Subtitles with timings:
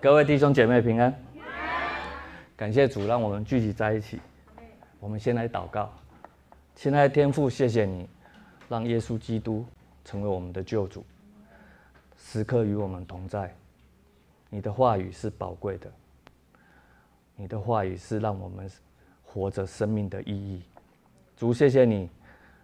[0.00, 1.12] 各位弟兄姐妹平安，
[2.56, 4.20] 感谢主让我们聚集在一起。
[5.00, 5.92] 我们先来祷告，
[6.76, 8.08] 亲爱的天父，谢谢你
[8.68, 9.66] 让耶稣基督
[10.04, 11.04] 成为我们的救主，
[12.16, 13.52] 时刻与我们同在。
[14.50, 15.90] 你的话语是宝贵的，
[17.34, 18.70] 你的话语是让我们
[19.24, 20.62] 活着生命的意义。
[21.36, 22.08] 主，谢谢你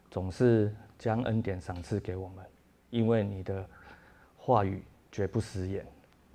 [0.09, 2.45] 总是将恩典赏赐给我们，
[2.91, 3.69] 因为你的
[4.37, 5.85] 话语绝不食言。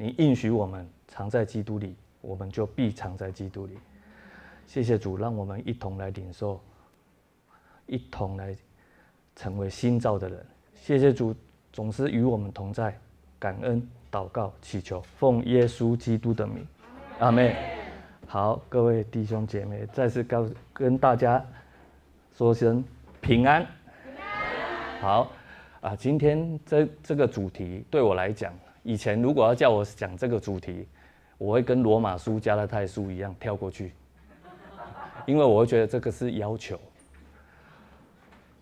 [0.01, 3.77] 你应许我们藏在基督里，我们就必藏在基督里。
[4.65, 6.61] 谢谢主，让我们一同来领受，
[7.85, 8.55] 一同来
[9.35, 10.45] 成为新造的人。
[10.73, 11.35] 谢谢主，
[11.73, 12.97] 总是与我们同在。
[13.37, 16.65] 感恩祷告祈求，奉耶稣基督的名，
[17.19, 17.53] 阿门。
[18.25, 21.45] 好，各位弟兄姐妹，再次告跟大家
[22.37, 22.81] 说声
[23.19, 23.65] 平安。
[24.05, 25.01] 平安。
[25.01, 25.31] 好
[25.81, 28.53] 啊，今天这这个主题对我来讲。
[28.83, 30.87] 以前如果要叫我讲这个主题，
[31.37, 33.93] 我会跟罗马书、加拉太书一样跳过去，
[35.25, 36.79] 因为我会觉得这个是要求。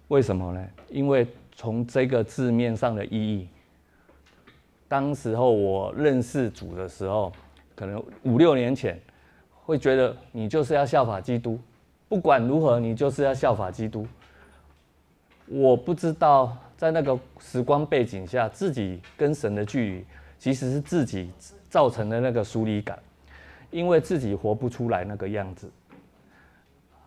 [0.10, 0.68] 为什么呢？
[0.90, 3.50] 因为从这个字面上的意义，
[4.88, 7.32] 当时候我认识主的时候，
[7.76, 9.00] 可能五六年前，
[9.66, 11.60] 会觉得你就是要效法基督，
[12.08, 14.08] 不管如何，你就是要效法基督。
[15.46, 20.06] 我不知道在那个时光背景下，自己跟神的距离，
[20.38, 21.32] 其实是自己
[21.68, 22.98] 造成的那个疏离感，
[23.72, 25.70] 因为自己活不出来那个样子。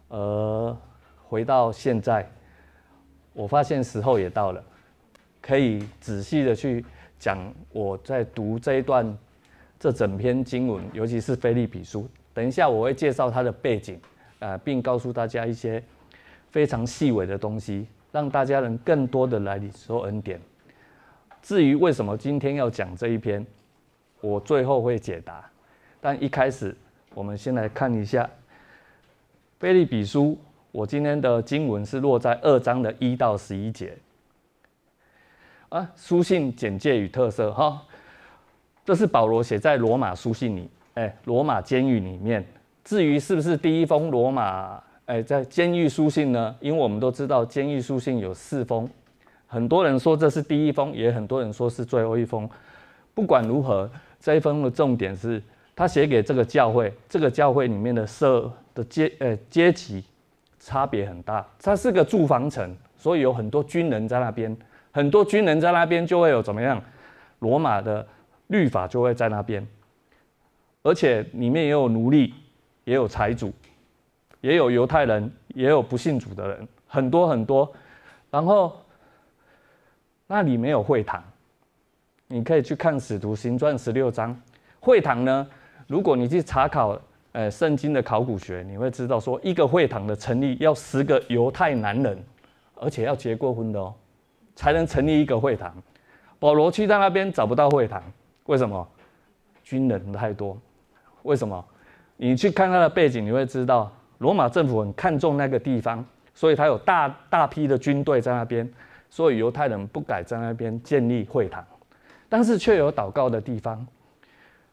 [0.09, 0.77] 而
[1.29, 2.29] 回到现在，
[3.33, 4.61] 我发现时候也到了，
[5.41, 6.85] 可以仔细的去
[7.17, 7.39] 讲
[7.73, 9.17] 我在读这一段
[9.79, 12.09] 这整篇经文，尤其是腓利比书。
[12.35, 14.01] 等一下我会介绍它的背景，
[14.41, 15.81] 呃，并告诉大家一些
[16.51, 17.87] 非常细微的东西。
[18.13, 20.41] 让大家能更多的来领受恩典。
[21.43, 23.45] 至于为什么今天要讲这一篇，
[24.21, 25.45] 我最后会解答。
[26.01, 26.77] 但一开始，
[27.15, 28.25] 我们先来看一下
[29.59, 30.25] 《腓立比书》。
[30.73, 33.97] 我今天的经文是落在二章的一到十一节。
[35.69, 37.83] 啊，书信简介与特色哈，
[38.85, 42.45] 这是保罗写在罗马书信里，哎，罗马监狱里面。
[42.85, 44.83] 至于是不是第一封罗马？
[45.11, 48.89] 哎，在监狱书信呢，因为我们都知道监狱书信有四封，
[49.49, 52.49] 很多人说这是第一封，也很多人说是最后一封。
[53.13, 53.91] 不管如何，
[54.21, 55.43] 这一封的重点是
[55.75, 60.05] 他写给这个教会，这个教会里面的社的阶呃阶级
[60.61, 61.45] 差别很大。
[61.61, 64.57] 它是个住房城，所以有很多军人在那边，
[64.93, 66.81] 很多军人在那边就会有怎么样？
[67.41, 68.07] 罗马的
[68.47, 69.67] 律法就会在那边，
[70.85, 72.33] 而且里面也有奴隶，
[72.85, 73.53] 也有财主。
[74.41, 77.71] 也有犹太人，也有不信主的人，很多很多。
[78.31, 78.81] 然后
[80.27, 81.23] 那里没有会堂，
[82.29, 84.41] 你可以去看《使徒行传》十六章。
[84.79, 85.47] 会堂呢，
[85.87, 86.99] 如果你去查考
[87.33, 92.19] 呃圣经的考古学，你会知道说，一个会堂的成立要十个犹太男人，
[92.77, 93.93] 而且要结过婚的哦，
[94.55, 95.75] 才能成立一个会堂。
[96.39, 98.03] 保罗去到那边找不到会堂，
[98.47, 98.89] 为什么？
[99.63, 100.57] 军人太多。
[101.25, 101.63] 为什么？
[102.17, 103.93] 你去看他的背景，你会知道。
[104.21, 106.05] 罗马政府很看重那个地方，
[106.35, 108.71] 所以他有大大批的军队在那边，
[109.09, 111.65] 所以犹太人不敢在那边建立会堂，
[112.29, 113.87] 但是却有祷告的地方。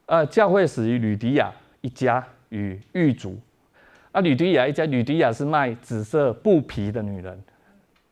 [0.07, 1.49] 呃，教会始于吕迪亚
[1.79, 3.37] 一家与狱卒，
[4.11, 7.41] 啊，吕迪亚一家，吕迪亚是卖紫色布皮的女人，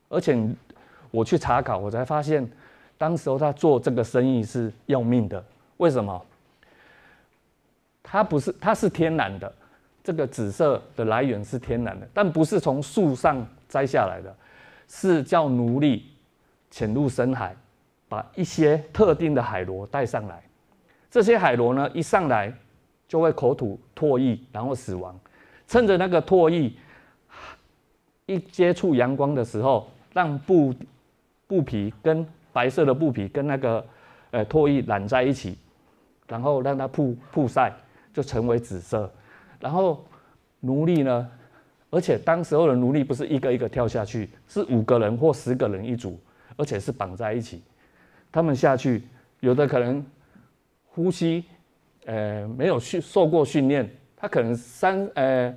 [0.07, 0.37] 而且
[1.11, 2.49] 我去查考，我才发现，
[2.97, 5.43] 当时候他做这个生意是要命的。
[5.77, 6.25] 为什么？
[8.01, 9.53] 他不是，他是天然的。
[10.05, 14.33] 这个紫色的来源是天然的，但不是从树上摘下来的，
[14.87, 16.11] 是叫奴隶
[16.69, 17.55] 潜入深海，
[18.07, 20.43] 把一些特定的海螺带上来。
[21.09, 22.53] 这些海螺呢，一上来
[23.07, 25.19] 就会口吐唾液，然后死亡。
[25.67, 26.71] 趁着那个唾液
[28.27, 30.71] 一接触阳光的时候，让布
[31.47, 32.23] 布皮跟
[32.53, 33.83] 白色的布皮跟那个
[34.29, 35.57] 呃唾液染在一起，
[36.27, 37.73] 然后让它曝曝晒，
[38.13, 39.11] 就成为紫色。
[39.59, 40.05] 然后
[40.59, 41.29] 奴隶呢，
[41.89, 46.19] 而且当时候的奴隶不是一个一个跳下去，是五个人或十个人一组，
[46.57, 47.61] 而且是绑在一起。
[48.31, 49.03] 他们下去，
[49.39, 50.05] 有的可能
[50.87, 51.45] 呼吸，
[52.05, 55.55] 呃，没有训受过训练，他可能三呃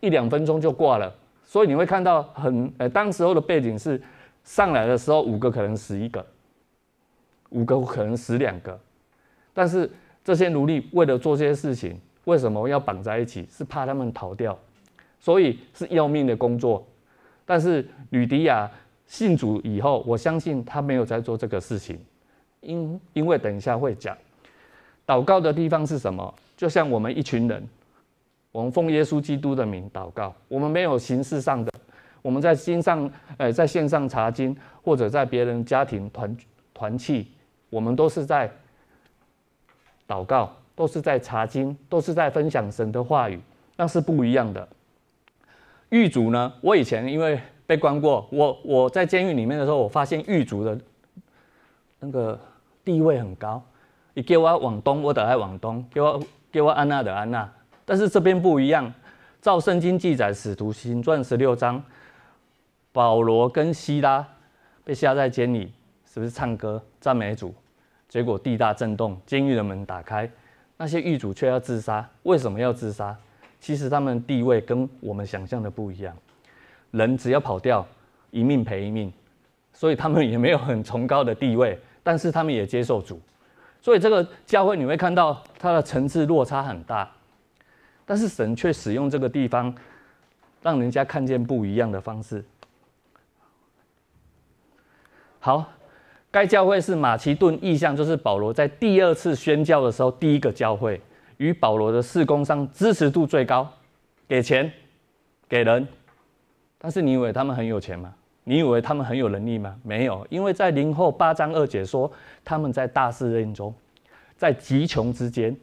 [0.00, 1.12] 一两分钟就挂了。
[1.44, 4.00] 所以你会看到很呃，当时候的背景是
[4.44, 6.24] 上来的时候五个可能死一个，
[7.48, 8.78] 五个可能死两个，
[9.52, 9.90] 但是
[10.22, 12.00] 这些奴隶为了做这些事情。
[12.24, 13.46] 为什么要绑在一起？
[13.50, 14.58] 是怕他们逃掉，
[15.18, 16.86] 所以是要命的工作。
[17.44, 18.70] 但是吕迪亚
[19.06, 21.98] 信主以后，我相信他没有在做这个事情，
[22.60, 24.16] 因因为等一下会讲，
[25.06, 26.32] 祷告的地方是什么？
[26.56, 27.66] 就像我们一群人，
[28.52, 31.72] 我们奉耶稣基督的名祷告，我们没有形式上的，
[32.22, 36.36] 我们在心上，呃，在线上查经，或者在别人家庭团
[36.74, 37.28] 团契，
[37.70, 38.48] 我们都是在
[40.06, 43.38] 祷告，都是在查经，都是在分享神的话语，
[43.76, 44.66] 那是不一样的。
[45.90, 46.50] 狱卒呢？
[46.62, 50.80] 我以前因为被关过，我我在监狱里面的时候，我发现狱卒的
[51.98, 52.40] 那个
[52.82, 53.62] 地位很高。
[54.14, 57.46] 你给我往东，我得爱往东；给我给我安娜的安娜。
[57.84, 58.90] 但是这边不一样，
[59.42, 61.84] 照圣经记载，《使徒行传》十六章，
[62.90, 64.26] 保罗跟西拉
[64.82, 65.74] 被下在监里，
[66.10, 67.54] 是不是唱歌赞美主？
[68.08, 70.28] 结果地大震动，监狱的门打开，
[70.80, 72.08] 那些狱卒却要自杀。
[72.22, 73.14] 为什么要自杀？
[73.60, 76.16] 其实他们地位跟我们想象的不一样，
[76.90, 77.86] 人只要跑掉，
[78.30, 79.12] 一命赔一命，
[79.74, 83.20] 所以他们也没有很崇高的地位，但是他们也接受主，
[83.82, 87.06] 所以这个教会你会看到它的层次落差很大，
[88.06, 89.74] 但是神却使用这个地方，
[90.62, 92.42] 让人家看见不一样的方式。
[95.40, 95.70] 好，
[96.30, 101.00] 该教会是马其顿意象，就是保罗在第二次宣教的时候第一个教会。
[101.38, 103.66] 与保罗的事工上支持度最高，
[104.28, 104.70] 给钱，
[105.48, 105.88] 给人，
[106.76, 108.14] 但是你以为他们很有钱吗？
[108.44, 109.74] 你以为他们很有能力吗？
[109.82, 112.12] 没有，因为在林后八章二节说
[112.44, 113.74] 他们在大试炼中，
[114.36, 115.56] 在极穷之间，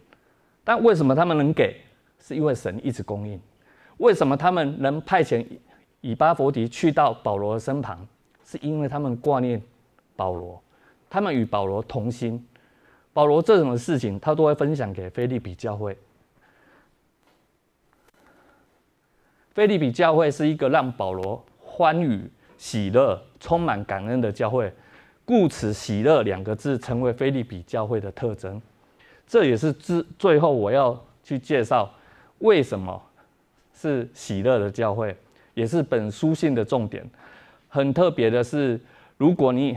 [0.63, 1.75] 但为什么他们能给？
[2.19, 3.39] 是因为神一直供应。
[3.97, 5.45] 为什么他们能派遣
[6.01, 8.03] 以巴弗迪去到保罗的身旁？
[8.43, 9.61] 是因为他们挂念
[10.17, 10.61] 保罗，
[11.09, 12.45] 他们与保罗同心。
[13.13, 15.97] 保罗这种的事情，他都会分享给腓利比教会。
[19.55, 24.71] 腓利比教会是一个让保罗欢愉、喜乐、充满感恩的教会，
[25.25, 28.61] 故此“喜乐”两个字成为腓利比教会的特征。
[29.25, 31.91] 这也是之最后我要去介绍
[32.37, 33.01] 为什么
[33.73, 35.17] 是喜乐的教会，
[35.55, 37.03] 也是本书信的重点。
[37.67, 38.79] 很特别的是，
[39.17, 39.75] 如果你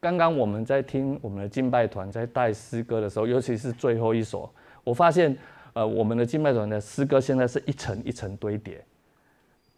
[0.00, 4.48] 刚刚我们在听我们的敬拜团在带诗歌的时候，尤其是最后一首，
[4.84, 5.36] 我发现，
[5.72, 8.84] 呃，我们的敬拜团的诗歌现在是一层一层堆叠，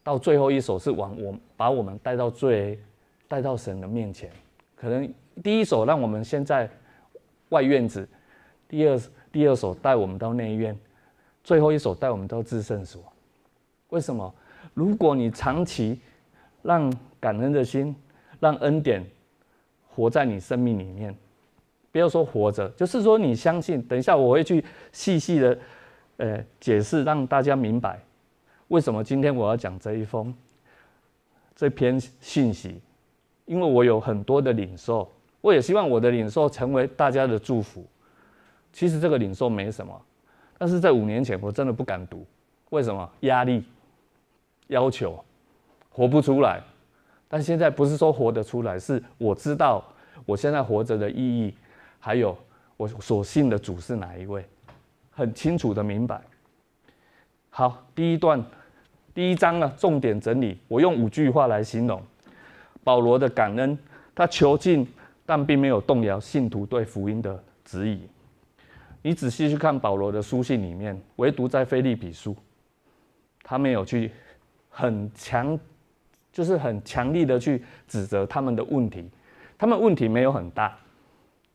[0.02, 2.78] 到最后一首是往我把我们带到最
[3.26, 4.30] 带到神的面前。
[4.76, 5.10] 可能
[5.42, 6.68] 第一首让我们先在
[7.48, 8.06] 外院子，
[8.68, 9.00] 第二
[9.32, 10.78] 第二首带我们到内院，
[11.42, 13.02] 最后一首带我们到至圣所。
[13.88, 14.34] 为什么？
[14.74, 15.98] 如果你长期
[16.62, 17.96] 让感恩的心，
[18.38, 19.02] 让恩典。
[19.94, 21.14] 活在你生命里面，
[21.92, 23.82] 不要说活着，就是说你相信。
[23.82, 25.58] 等一下我会去细细的，
[26.18, 28.00] 呃，解释，让大家明白
[28.68, 30.32] 为什么今天我要讲这一封
[31.56, 32.80] 这篇信息，
[33.46, 35.10] 因为我有很多的领受，
[35.40, 37.84] 我也希望我的领受成为大家的祝福。
[38.72, 40.00] 其实这个领受没什么，
[40.56, 42.24] 但是在五年前我真的不敢读，
[42.70, 43.10] 为什么？
[43.20, 43.64] 压力、
[44.68, 45.22] 要求，
[45.90, 46.62] 活不出来。
[47.32, 49.84] 但现在不是说活得出来，是我知道
[50.26, 51.54] 我现在活着的意义，
[52.00, 52.36] 还有
[52.76, 54.44] 我所信的主是哪一位，
[55.12, 56.20] 很清楚的明白。
[57.48, 58.44] 好，第一段，
[59.14, 62.02] 第一章呢，重点整理，我用五句话来形容
[62.82, 63.78] 保罗的感恩，
[64.12, 64.84] 他囚禁，
[65.24, 68.00] 但并没有动摇信徒对福音的质疑。
[69.02, 72.34] 你仔细去看保罗的书信里面，唯独在腓利比书，
[73.44, 74.10] 他没有去
[74.68, 75.56] 很强。
[76.32, 79.04] 就是很强力的去指责他们的问题，
[79.58, 80.76] 他们问题没有很大，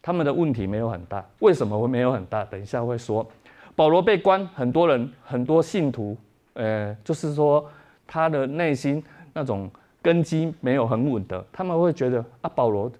[0.02, 2.44] 他们的问题没有很大，为什么会没有很大？
[2.46, 3.26] 等一下会说，
[3.74, 6.18] 保罗被关，很多人很多信徒，
[6.54, 7.66] 呃，就是说
[8.06, 9.02] 他的内心
[9.34, 12.92] 那种根基没有很稳的，他们会觉得啊，保罗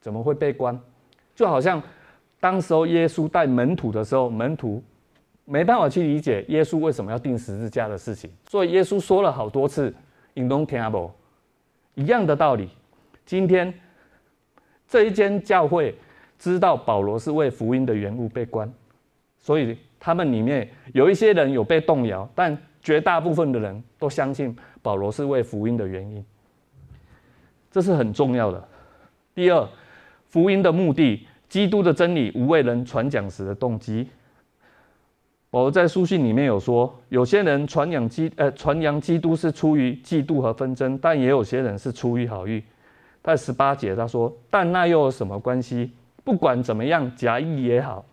[0.00, 0.78] 怎么会被关？
[1.34, 1.82] 就好像
[2.38, 4.80] 当时候耶稣带门徒的时候，门徒
[5.44, 9.92] 没办法去理解耶稣为什么要钉十字架的事情，所以耶稣说了好多次。
[10.36, 11.12] 引东天阿伯，
[11.94, 12.68] 一样的道理。
[13.24, 13.72] 今天
[14.86, 15.94] 这一间教会
[16.38, 18.70] 知道保罗是为福音的缘故被关，
[19.38, 26.24] 所以他们里面有一些人有被动摇，但绝大部分的人都相信保罗是为福音的原因。
[27.70, 28.68] 这是很重要的。
[29.34, 29.68] 第二，
[30.26, 34.08] 福音的目的，基督的真理无为人传讲时的动机。
[35.64, 42.62] 我在书信里面有说，有些人传扬基呃传扬基督是出于嫉妒和纷争，但也有些人是出于好意。
[43.22, 45.90] 在十八节他说，但那又有什么关系？
[46.22, 48.04] 不管怎么样，假意也好，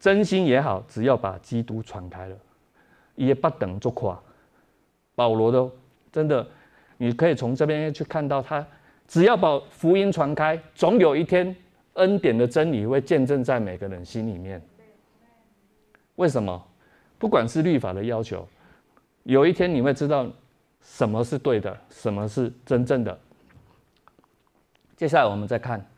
[0.00, 2.36] 真心也好，只要把基督传开了，
[3.14, 4.20] 也不等作夸。
[5.14, 5.70] 保罗的
[6.10, 6.44] 真的，
[6.96, 8.66] 你可以从这边去看到他，
[9.06, 11.54] 只要把福音传开，总有一天
[11.92, 14.60] 恩典的真理会见证在每个人心里面。
[16.16, 16.60] 为什么？
[17.22, 18.44] 不管是律法的要求，
[19.22, 20.28] 有一天你会知道
[20.80, 23.16] 什么是对的，什么是真正的。
[24.96, 25.88] 接下来我们再看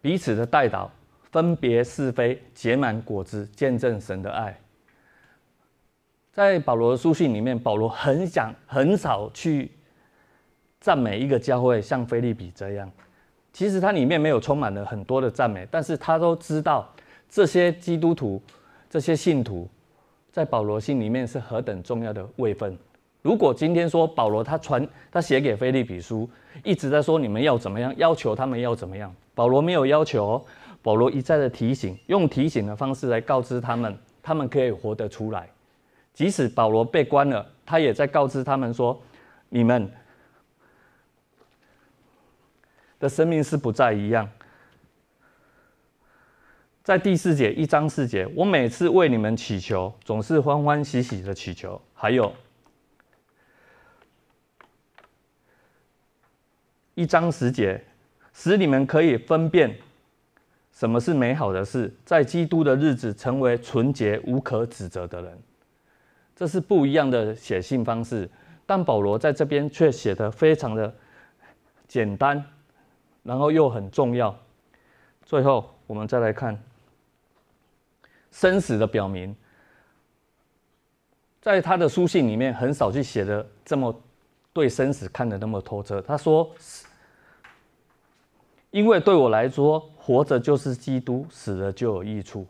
[0.00, 0.88] 彼此的代祷，
[1.32, 4.56] 分别是非，结满果子，见证神的爱。
[6.30, 9.72] 在保罗的书信里面，保罗很想很少去
[10.84, 12.92] 赞美一个教会，像腓利比这样。
[13.54, 16.86] 其实它里面没有充满了很多的赞美，但是他都知道
[17.26, 18.38] 这些基督徒、
[18.90, 19.66] 这些信徒，
[20.30, 22.76] 在保罗心里面是何等重要的位分。
[23.22, 26.28] 如果今天说保罗他传他写给腓利比书，
[26.62, 30.44] 一直在说你们要怎么样，要求他们要怎么样，保罗没有要求，
[30.82, 35.48] 保罗一再的提醒，用提醒的方式来告知他们，他们可以活得出来。
[36.12, 39.00] 即使保罗被关了，他也在告知他们说
[39.48, 39.90] ：“你们
[43.04, 44.26] 的生命是不再一样。”
[46.82, 51.78] 在第四节一章四节，我每次为你们祈求，总是欢欢喜喜的祈求。
[51.92, 52.34] 还有
[56.94, 57.82] 一章十节，
[58.32, 59.74] 使你们可以分辨
[60.72, 65.38] 什么是美好的事，在基督的日子成为纯洁无可指责的人。
[66.34, 68.28] 这是不一样的写信方式，
[68.66, 70.94] 但保罗在这边却写得非常的
[71.88, 72.44] 简单，
[73.24, 74.32] 然后又很重要。
[75.24, 76.56] 最后，我们再来看
[78.30, 79.34] 生死的表明，
[81.40, 83.92] 在他的书信里面很少去写的这么
[84.52, 86.00] 对生死看得那么透彻。
[86.02, 86.48] 他说
[88.70, 92.46] ：“因为对我来说，活着就是基督，死了就有益处。”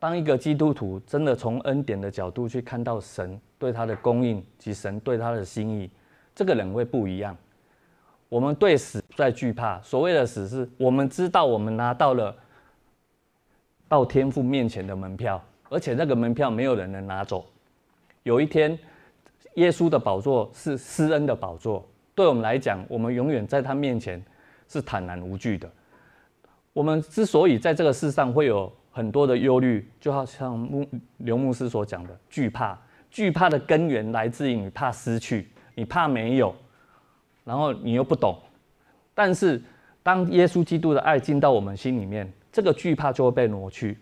[0.00, 5.90] 当一个基督徒真的从恩典的角度去看到神对他的供应及神对他的心意，
[6.34, 7.36] 这个人会不一样。
[8.28, 9.80] 我们对死不再惧怕。
[9.82, 12.34] 所谓的死，是我们知道我们拿到了
[13.88, 17.46] 到天父面前的门票，而且那个门票没有人能拿走。
[18.22, 18.78] 有一天，
[19.54, 24.22] 耶稣的宝座是施恩的宝座，对我们来讲，我们永远在他面前
[24.68, 25.70] 是坦然无惧的。
[26.72, 28.72] 我们之所以在这个世上会有。
[28.90, 30.84] 很多的忧虑，就好像牧
[31.18, 32.76] 刘牧师所讲的惧怕，
[33.08, 36.52] 惧怕的根源来自于你怕失去，你怕没有，
[37.48, 38.38] 然后你又不懂。
[39.14, 39.60] 但是
[40.02, 43.96] 当耶稣基督的爱进到我们心里面，这个惧怕就会被挪去。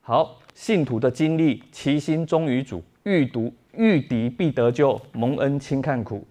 [0.00, 6.24] 好，信徒的经历，其心忠于主，遇毒遇敌必得救，蒙恩轻看苦。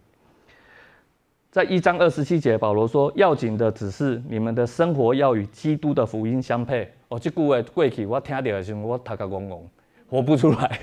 [1.52, 9.68] 在一章二十七节，保罗说：“要紧的只是你们的生活要与基督的福音相配。”哦，这句话过去我听到的时候，我头壳嗡嗡，
[10.08, 10.80] 活不出来。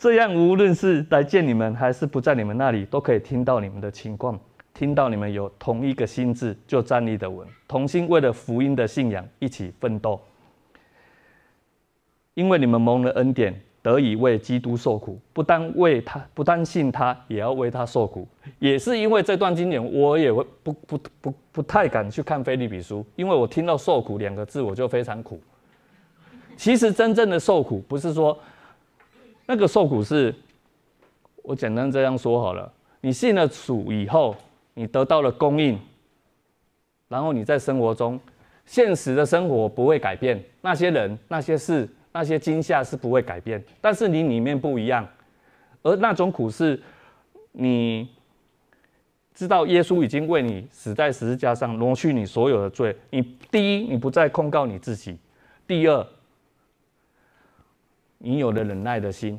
[0.00, 4.40] 这样，无论是来见你们，还是不在你们那里，都可以听到你们的情况，
[4.72, 10.18] 听到你们有同一个心智，就站立得稳，同心为了福音的信仰一起奋斗。
[12.32, 13.54] 因为你们蒙了恩典。
[13.82, 18.28] 得以为基督受苦，不单为他，不单信他，也要为他受苦。
[18.58, 25.40] 也是因为这段经典，我也会不不不不，太敢去看腓立比书，因为我听到受苦两个字，我就非常苦。
[26.58, 28.38] 其实真正的受苦，不是说
[29.50, 30.32] 那个受苦是，
[31.42, 32.72] 我简单这样说好了。
[33.00, 34.36] 你信了主以后，
[34.74, 35.76] 你得到了供应，
[37.08, 38.20] 然后你在生活中，
[38.64, 41.88] 现实的生活不会改变，那些人那些事。
[42.12, 45.06] 那些惊吓是不会改变，但是你里面不一样，
[45.82, 46.80] 而那种苦是，
[47.52, 48.08] 你
[49.32, 52.96] 知道耶稣已经为你死在十字架上，挪去你所有的罪。
[53.10, 55.14] 你第一，你不再控告你自己；
[55.68, 56.04] 第二，
[58.20, 59.36] 你有了忍耐的心。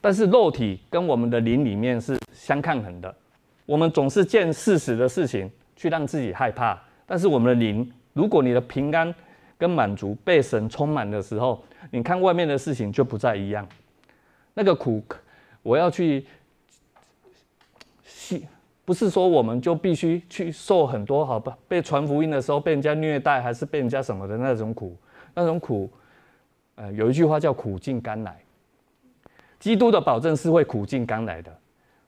[0.00, 3.14] 但是肉体跟我们的灵里面是相抗衡的，
[3.66, 9.14] 我们总是见事实的事情去让自己害怕，但是我们的灵，如果你的平安。
[9.56, 13.66] 跟满足被神充满的时候，你看外面的事情就不再一样。
[14.52, 15.00] 那个苦，
[15.62, 16.26] 我要去
[18.04, 18.46] 细，
[18.84, 21.56] 不是说我们就必须去受很多，好吧？
[21.68, 24.96] 被传福音的时候被人家虐待，还是被人家什么的那种苦，
[25.32, 25.88] 那种苦，
[26.76, 28.36] 呃，有一句话叫苦尽甘来。
[29.60, 31.56] 基督的保证是会苦尽甘来的。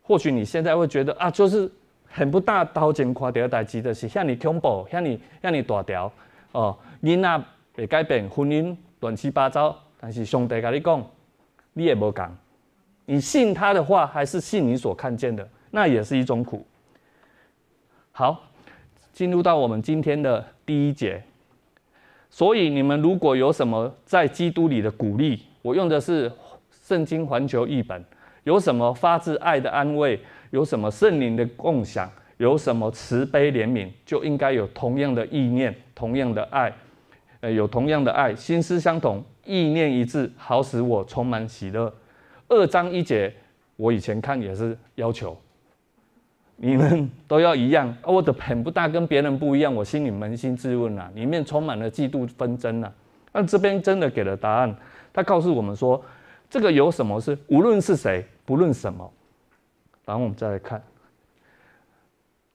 [0.02, 1.70] 或许你现在会觉得啊，就是
[2.04, 6.12] 很不大刀剑跨掉代志的是，像你恐怖，像你像你大条
[6.52, 6.76] 哦。
[7.02, 7.44] 囡仔
[7.75, 11.06] 会改变，婚姻乱七八糟，但是上帝跟你讲，
[11.73, 12.37] 你也无讲，
[13.04, 16.66] 你信他的话，还是信你所看见的，那也是一种苦。
[18.12, 18.42] 好，
[19.12, 21.23] 进入到我们今天的第一节。
[22.28, 26.30] 所以你们如果有什么在基督里的鼓励，我用的是
[26.71, 28.04] 圣经环球译本，
[28.45, 30.18] 有什么发自爱的安慰，
[30.50, 36.73] 有什么圣灵的共享，有什么慈悲怜悯，就应该有同样的意念，同样的爱，
[37.40, 41.92] 呃，有同样的爱，心思相同，意念一致，好使我充满喜乐。
[42.49, 43.33] 二章一节，
[43.76, 45.37] 我以前看也是要求。
[46.56, 52.92] 你们都要一样，我的很不大跟别人不一样，我心里扪心自问啊，里面充满了嫉妒纷争啊。
[53.32, 54.75] 那这边真的给了答案，
[55.12, 56.02] 他告诉我们说，
[56.48, 59.12] 这个有什么是无论是谁，不论什么。
[60.06, 60.82] 然后我们再来看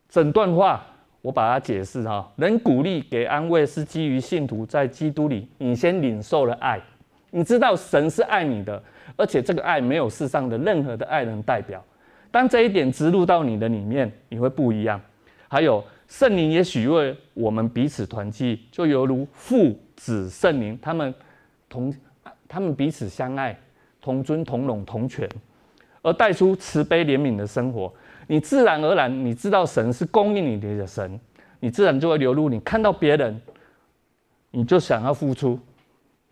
[0.09, 0.83] 整段话，
[1.21, 6.81] 我把它解释哈，能鼓励给安慰是基于信徒在基督里，你先领受了爱，
[7.29, 8.81] 你知道神是爱你的，
[9.15, 11.83] 而且这个爱没有世上的任何的爱能代表。
[12.31, 14.99] 当这一点植入到你的里面，你会不一样。
[15.47, 21.13] 还有圣灵也许为我们彼此团契，就犹如父子圣灵，他们
[21.67, 21.93] 同
[22.47, 23.57] 他们彼此相爱，
[24.01, 25.27] 同尊同荣同权，
[26.01, 27.93] 而带出慈悲怜悯的生活。
[28.27, 31.19] 你自然而然，你知道神是供应你的神，
[31.59, 32.47] 你自然就会流露。
[32.47, 33.41] 你看到别人，
[34.51, 35.59] 你就想要付出，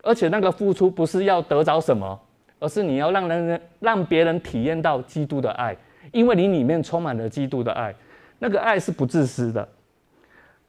[0.02, 2.18] 而且那个付出不是要得着什么，
[2.58, 5.76] 而是你要让人让别人体验到基督的爱。
[6.12, 7.94] 因为你里面充满了基督的爱，
[8.38, 9.68] 那个爱是不自私的，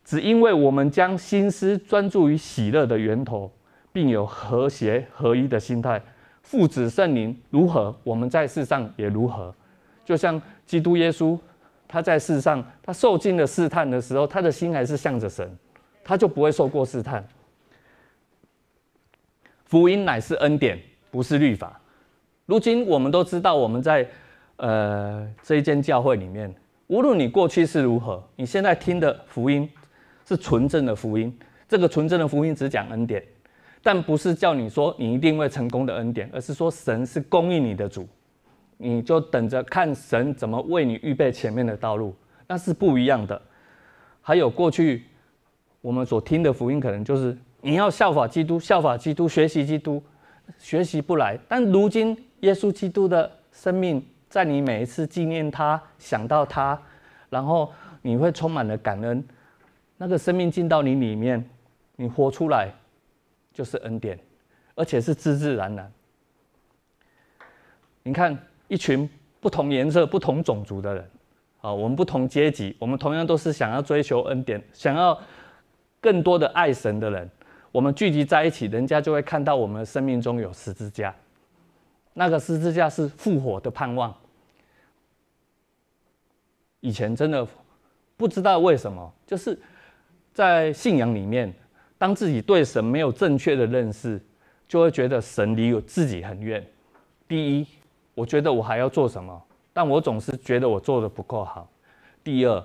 [0.03, 3.51] 只因为我们将心思专注于喜乐的源头，
[3.93, 6.01] 并有和谐合一的心态。
[6.41, 9.55] 父子圣灵如何，我们在世上也如何。
[10.03, 11.39] 就像基督耶稣，
[11.87, 15.49] 他在世上，他受尽了试探的时候，他的心还是向着神，
[16.03, 17.25] 他就不会受过试探。
[19.65, 20.77] 福音乃是恩典，
[21.09, 21.79] 不是律法。
[22.45, 24.05] 如今我们都知道，我们在。
[24.61, 26.53] 呃，这一间教会里面，
[26.85, 29.67] 无论你过去是如何，你现在听的福音
[30.23, 31.35] 是纯正的福音。
[31.67, 33.23] 这个纯正的福音只讲恩典，
[33.81, 38.07] 但不是叫你说你一定会成功的恩典，而是说神是供应你的主，
[38.77, 42.13] 你就等着看神怎么为你预备前面的道路，
[42.47, 43.41] 那是不一样的。
[44.21, 45.05] 还有过去
[45.81, 50.03] 我们所听的福音，可能就是你要效法基督，效法基督，学习基督，
[50.59, 51.35] 学习不来。
[51.47, 54.05] 但如今耶稣基督的生命。
[54.31, 56.81] 在你每一次纪念他、想到他，
[57.29, 57.69] 然后
[58.01, 59.21] 你会充满了感恩，
[59.97, 61.45] 那个生命进到你里面，
[61.97, 62.71] 你活出来
[63.53, 64.17] 就是恩典，
[64.73, 65.91] 而且是自自然然。
[68.03, 68.35] 你看，
[68.69, 69.07] 一群
[69.41, 71.11] 不同颜色、不同种族的人，
[71.59, 75.19] 啊，我们不同阶级，我们同样都是想要追求恩典、想要
[75.99, 77.29] 更多的爱神的人，
[77.69, 81.13] 我们聚集在一起，人家就会看到我们的生命中有十字架，
[82.13, 84.15] 那个十字架是复活的盼望。
[86.81, 87.47] 以前真的
[88.17, 89.57] 不知道为什么，就是
[90.33, 91.51] 在信仰里面，
[91.97, 94.21] 当自己对神没有正确的认识，
[94.67, 96.65] 就会觉得神离我自己很远。
[97.27, 97.67] 第一，
[98.13, 99.41] 我觉得我还要做什么，
[99.71, 101.69] 但我总是觉得我做的不够好。
[102.23, 102.63] 第二，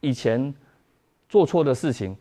[0.00, 0.52] 以前
[1.28, 2.16] 做错的事情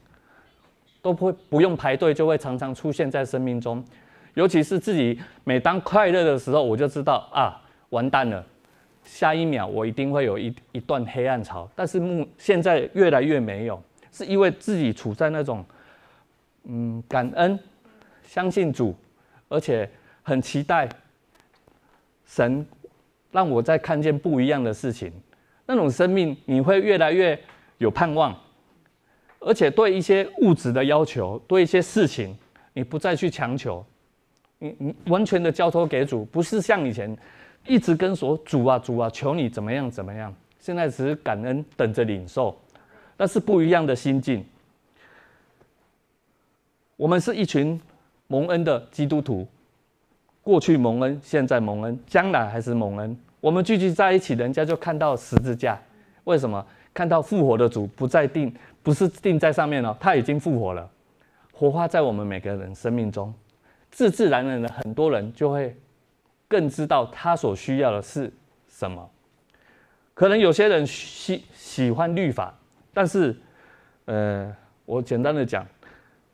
[1.01, 3.83] 都不会不用排队，就会常常出现在生命中。
[4.33, 8.45] 尤其是自己每当快乐的时候，我就知道啊，完蛋了。
[9.07, 15.65] 下一秒我一定会有一一段黑暗潮，但是目现在越来越没有，是因为自己处在那种，
[16.65, 17.57] 嗯，感恩、
[18.23, 18.93] 相信主，
[19.47, 19.89] 而且
[20.23, 20.89] 很期待
[22.25, 22.65] 神
[23.31, 25.09] 让我再看见不一样的事情，
[25.65, 27.39] 那种生命你会越来越
[27.77, 28.37] 有盼望，
[29.39, 32.37] 而且对一些物质的要求，对一些事情。
[32.73, 33.83] 你不再去强求，
[34.59, 37.17] 你你完全的交托给主，不是像以前。
[37.67, 40.33] 一直跟说主啊主啊，求你怎么样怎么样。
[40.59, 42.57] 现在只是感恩，等着领受，
[43.15, 44.43] 那是不一样的心境。
[46.95, 47.79] 我们是一群
[48.27, 49.47] 蒙恩的基督徒，
[50.41, 53.17] 过去蒙恩，现在蒙恩，将来还是蒙恩。
[53.39, 55.79] 我们聚集在一起，人家就看到十字架。
[56.23, 56.65] 为什么？
[56.93, 60.89] 看到复活的主不再定，不是定在上面了，他已经复活了，
[61.53, 63.33] 活化在我们每个人生命中，
[63.91, 65.75] 自自然然的，很多人就会。
[66.47, 68.31] 更知道他所需要的是
[68.67, 69.09] 什么。
[70.13, 72.53] 可能有些人喜喜欢律法，
[72.93, 73.35] 但是，
[74.05, 74.55] 呃，
[74.85, 75.65] 我简单的讲，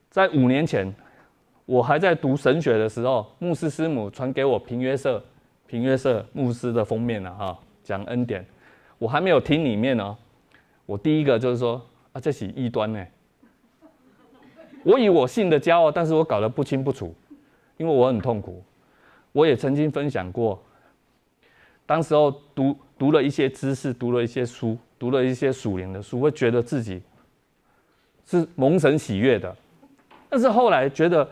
[0.09, 0.93] 在五年前，
[1.65, 5.21] 我还在读神学的时候，牧师师母传给我平约瑟
[5.67, 8.45] 平约瑟牧师的封面了哈，讲恩典，
[8.97, 10.17] 我还没有听里面呢，
[10.85, 11.81] 我第一个就是说
[12.13, 13.05] 啊，这是异端呢。
[14.83, 17.13] 我以我信的骄傲，但是我搞得不清不楚，
[17.77, 18.63] 因为我很痛苦。
[19.33, 20.63] 我也曾经分享过，
[21.85, 27.01] 当时候读读了一些知识，读了一些书，读了一些属灵的书，会觉得自己
[28.25, 29.53] 是蒙神喜悦的。
[30.29, 31.27] 但是后来觉得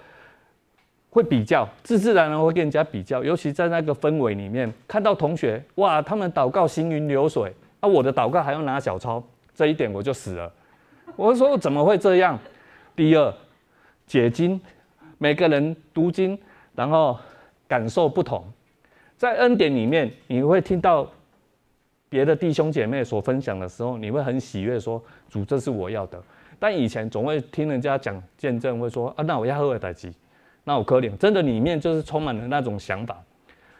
[1.09, 9.23] 会比较，自自然然会跟人家比较，尤其在那个氛围里面，看到同学哇，他们祷告行云流水，啊，我的祷告还要拿小抄，
[9.55, 10.51] 这一点我就死了。
[11.15, 12.37] 我说怎么会这样？
[12.95, 13.33] 第二，
[14.05, 14.59] 解经，
[15.17, 16.37] 每个人读经，
[16.75, 17.17] 然后
[17.71, 18.43] 感受不同，
[19.15, 21.09] 在恩典里面，你会听到
[22.09, 26.21] 别的弟兄姐妹所分享的时候，你会很喜悦说，主，这是我要的。
[26.59, 30.11] 但以前总会听人家讲见证，会说啊，那我要喝尔代基。
[30.65, 33.23] 那我可怜，真的里面就是充满了那种想法，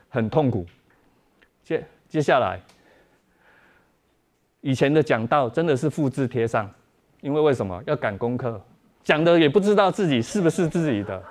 [0.07, 0.65] 很痛苦。
[1.61, 2.61] 接接下来，
[4.61, 6.71] 以前的讲道真的是复制贴上，
[7.19, 8.61] 因为为什么要赶功课，
[9.03, 11.21] 讲的也不知道自己是不是自己的。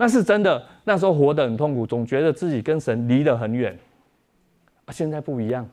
[0.00, 3.78] 那是真的，那时候活得很痛苦，总觉得自己跟神离得很远。
[4.86, 5.68] 啊，现在不一样，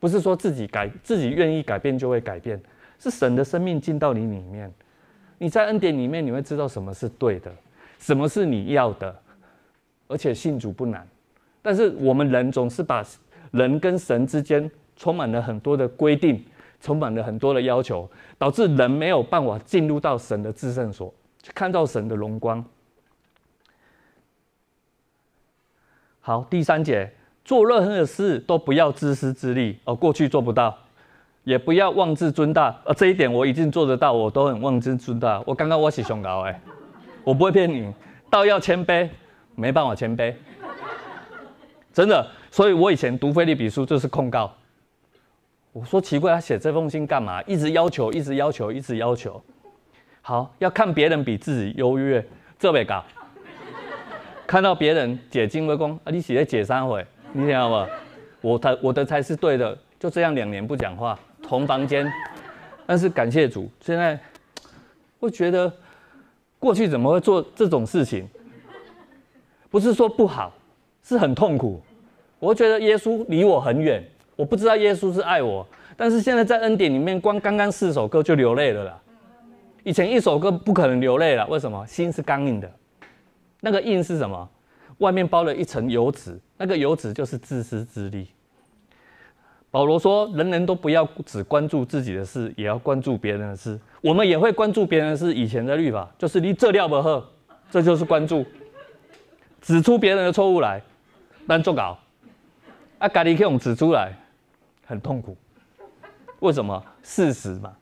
[0.00, 2.58] 不是说自己改，自己愿意改变就会改变，
[2.98, 4.72] 是神的生命进到你里面。
[5.36, 7.52] 你在恩典里面，你会知道什么是对的，
[7.98, 9.14] 什么是你要的，
[10.08, 11.06] 而且信主不难。
[11.60, 13.04] 但是我们人总是把
[13.50, 16.42] 人跟神之间充满了很多的规定，
[16.80, 21.12] 充满了很多的要求，导致人没有办法进入到神的至圣所，
[21.42, 22.64] 去看到神的荣光。
[26.26, 27.08] 好，第三节，
[27.44, 30.76] 做任何事都不要自私自利哦，过去做不到。
[31.44, 35.40] 也不要妄自尊大，呃，这一点我已经做得到，我都很妄自尊大。
[35.46, 36.60] 我刚刚我是上高哎，
[37.22, 37.94] 我不会骗你，
[38.28, 39.08] 倒要谦卑，
[39.54, 40.34] 没办法谦卑，
[41.92, 42.26] 真的。
[42.50, 44.52] 所以我以前读腓利比书就是控告，
[45.72, 47.40] 我说奇怪，他写这封信干嘛？
[47.44, 49.40] 一直要求，一直要求，一直要求。
[50.22, 52.26] 好，要看别人比自己优越，
[52.58, 53.04] 这位搞。
[54.46, 57.86] 看到别人解经为公，啊，你写在解三回，你听到吗？
[58.40, 61.18] 我才我的才是对的，就这样两年不讲话。
[61.42, 62.10] 同房间，
[62.86, 64.18] 但是感谢主，现在
[65.18, 65.72] 会觉得
[66.58, 68.28] 过去怎么会做这种事情？
[69.68, 70.54] 不是说不好，
[71.02, 71.82] 是很痛苦。
[72.38, 74.04] 我觉得耶稣离我很远，
[74.36, 75.66] 我不知道耶稣是爱我。
[75.96, 79.02] 但是现在在恩典里面，光刚刚四首歌就流泪了啦。
[79.82, 81.84] 以前一首歌不可能流泪了，为什么？
[81.86, 82.70] 心是刚硬的。
[83.60, 84.48] 那个硬是什么？
[84.98, 88.28] 外面包了一层油脂，那个油脂就是自私自利。
[89.70, 93.78] 保罗说：“人人都不要只关注自己的事，也要关注别人的事。
[94.00, 95.34] 我们也会关注别人的事。
[95.34, 97.22] 以前的律法就是你这料不喝，
[97.70, 98.46] 这就是关注，
[99.60, 100.80] 指出别人的错误来，
[101.46, 101.98] 但做搞
[102.98, 104.16] 啊，咖喱用指出来，
[104.86, 105.36] 很痛苦。
[106.40, 106.82] 为什么？
[107.02, 107.76] 事实嘛。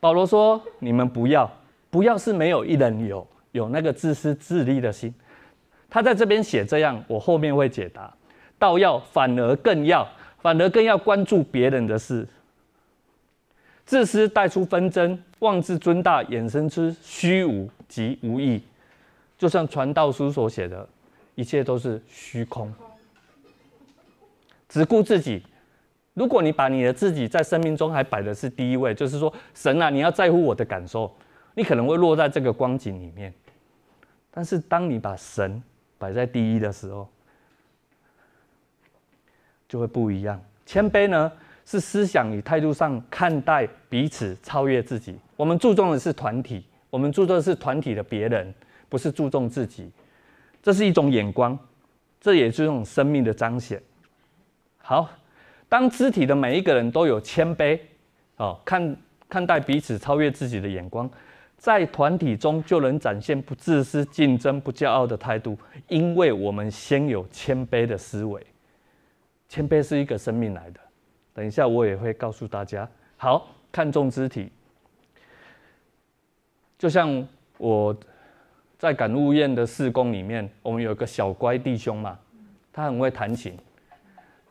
[0.00, 1.50] 保罗说：你们不要，
[1.90, 5.14] 不要是没有一人有有那个自私自利的心。
[5.88, 8.14] 他在这边写这样，我后面会解答。
[8.58, 10.06] 倒要，反而更要。”
[10.44, 12.28] 反而更要关注别人的事，
[13.86, 18.62] 自私带出纷争，妄自尊大衍生出虚无及无益。
[19.38, 20.86] 就像传道书所写的，
[21.34, 22.70] 一切都是虚空，
[24.68, 25.42] 只顾自己。
[26.12, 31.10] 如果你把你的自己在生命中还摆的是第一位，就是说神啊，你要在乎我的感受，
[31.54, 33.32] 你可能会落在这个光景里面。
[34.36, 35.62] 但是当你把神
[35.96, 37.08] 摆在第一的时候，
[39.68, 40.42] 就会不一样。
[40.66, 41.30] 谦卑呢，
[41.64, 45.16] 是思想与态度上看待彼此，超越自己。
[45.36, 48.52] 我们注重的是团体，我们注重的是团体的别人，
[48.88, 49.88] 不是注重自己。
[50.60, 51.56] 这是一种眼光，
[52.20, 53.80] 这也是一种生命的彰显。
[54.78, 55.08] 好，
[55.68, 57.78] 当肢体的每一个人都有谦卑，
[58.38, 58.96] 哦，看
[59.28, 61.08] 看待彼此，超越自己的眼光，
[61.64, 65.56] 在团体中就能展现不自私、竞争、不骄傲的态度，
[65.88, 68.46] 因为我们先有谦卑的思维。
[69.48, 70.80] 谦卑是一个生命来的，
[71.32, 72.86] 等一下我也会告诉大家。
[73.16, 74.52] 好，看重肢体，
[76.78, 77.96] 就像我
[78.78, 82.18] 在感悟院的事工里面，我们有一个小乖弟兄嘛，
[82.74, 83.56] 他很会弹琴。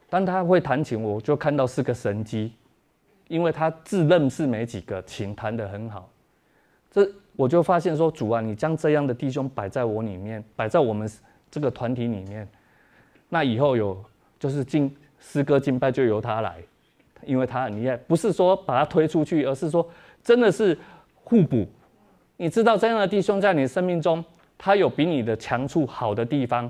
[0.10, 2.54] 当他会弹琴，我就看到是个神机，
[3.28, 6.10] 因为他自认是没几个琴弹得很好。
[6.93, 11.12] 这我就发现说，主啊，你将这样的弟兄摆在我里面，摆在我们
[11.51, 12.47] 这个团体里面，
[13.27, 14.01] 那以后有。
[14.39, 16.58] 就是敬诗歌敬拜就由他来，
[17.25, 19.89] 因为他很厉害，不是说把他推出去，而是说
[20.21, 20.77] 真的是
[21.15, 21.65] 互补。
[22.36, 24.21] 你知道这样的弟兄在你生命中，
[24.58, 26.69] 他有比你的强处好的地方，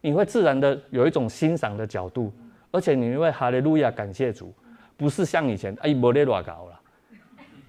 [0.00, 2.32] 你会自然的有一种欣赏的角度，
[2.70, 4.54] 而且你会哈利路亚感谢主，
[4.96, 6.77] 不是像以前哎莫列拉搞了，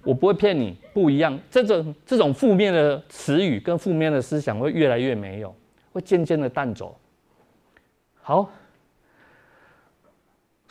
[0.04, 1.38] 我不会骗你，不一样。
[1.50, 5.54] 这种这种负面的词语跟负面的思想会越来越没有，
[5.92, 6.96] 会渐渐的淡走。
[8.22, 8.50] 好。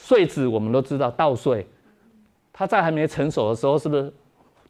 [0.02, 1.68] 穗子我们都知道稻穗，
[2.54, 4.12] 它在还没成熟的时候，是不是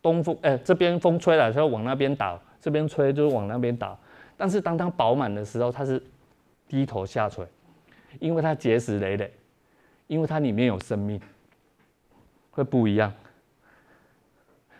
[0.01, 0.35] 东风？
[0.41, 3.97] 哎，这边风吹来，它要往那边倒，这边吹就是往那边倒。
[4.35, 6.01] 但是当它饱满的时候，它是
[6.67, 7.45] 低头下垂，
[8.19, 9.31] 因为它结实累累，
[10.07, 11.21] 因为它里面有生命，
[12.49, 13.13] 会不一样。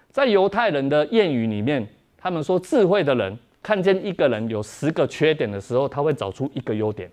[0.09, 7.09] 在犹太人的谚语里面，他们说智慧的人看见一个人有十个缺点的时候，他会找出一个优点；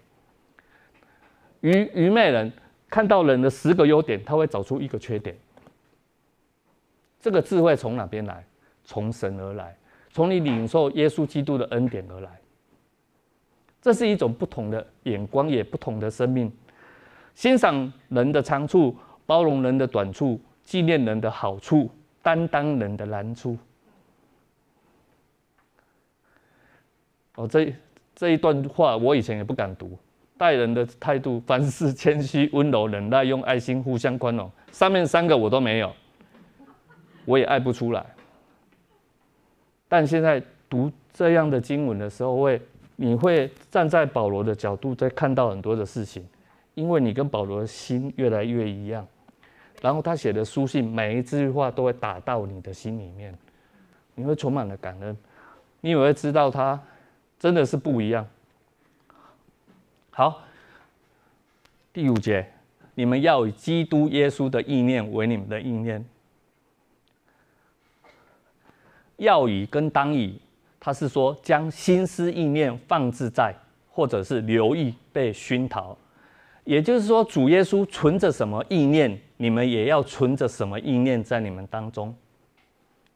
[1.61, 2.53] 愚愚昧人
[2.89, 5.37] 看到人的十个优点，他会找出一个缺点。
[7.21, 8.45] 这个智慧从哪边来？
[8.85, 9.77] 从神而来，
[10.13, 12.31] 从你领受耶稣基督的恩典而来。
[13.83, 16.51] 这是一种不同的眼光，也不同的生命。
[17.35, 21.91] 欣赏人的长处，包容人的短处，纪念人的好处，
[22.27, 23.57] 担当人的难处。
[27.37, 27.73] 哦，这
[28.17, 29.97] 这一段话我以前也不敢读。
[30.37, 34.51] 待人的态度，凡事谦虚、温柔、忍耐，用爱心互相宽容。
[34.73, 35.93] 上面三个我都没有。
[37.27, 38.05] 我也爱不出来，
[39.87, 42.61] 但现在读这样的经文的时候，会
[42.97, 46.27] 你会站在保罗的角度，在看到很多的事情，
[46.75, 49.07] 因为你跟保罗的心越来越一样，
[49.81, 53.37] 然后他写的书信每一句话都会打到你的心里面，
[54.15, 55.17] 你会充满了感恩，
[55.81, 56.81] 你也会知道他
[57.39, 58.27] 真的是不一样。
[60.11, 60.43] 好，
[61.93, 62.51] 第五节，
[62.95, 66.05] 你们要以基督耶稣的意念为你们的意念。
[69.19, 70.41] 要以跟当以，
[70.81, 73.55] 他是说将心思意念放置在，
[73.91, 75.97] 或者是留意被熏陶，
[76.65, 82.15] 也就是说主耶稣存着什么意念，你们也要存着什么意念在你们当中。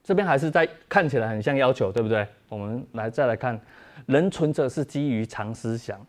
[0.02, 2.26] 这边还是在看起来很像要求，对不对？
[2.48, 3.60] 我们来再来看，
[4.06, 6.04] 人存着是基于常思想，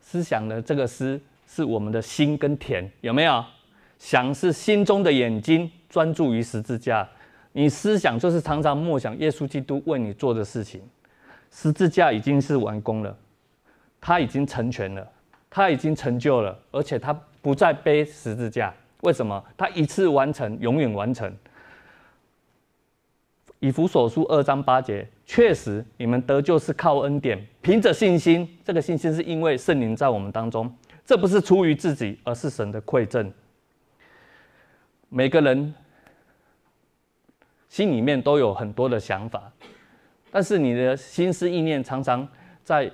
[0.00, 3.44] 思想的这个思是我们的心跟田，有没有？
[3.98, 7.06] 想是心中的眼睛专注于十字架。
[7.52, 10.80] 你思想就是常常默想耶稣基督为你做的事情，
[11.50, 13.14] 十字架已经是完工了，
[14.00, 15.06] 他已经成全了，
[15.50, 18.72] 他已经成就了，而且他不再背十字架。
[19.02, 19.42] 为什么？
[19.56, 21.34] 他一次完成，永远完成。
[23.58, 28.58] 以弗所书二章八节，确实你们得救是靠恩典，凭着信心。
[28.64, 33.32] 这个信心是因为圣灵在我们当中，这不是出于自己，而是神的馈赠。
[35.08, 35.74] 每个人。
[37.68, 39.48] 心里面都有很多的想法，
[40.32, 42.26] 但是你的心思意念常常
[42.64, 42.90] 在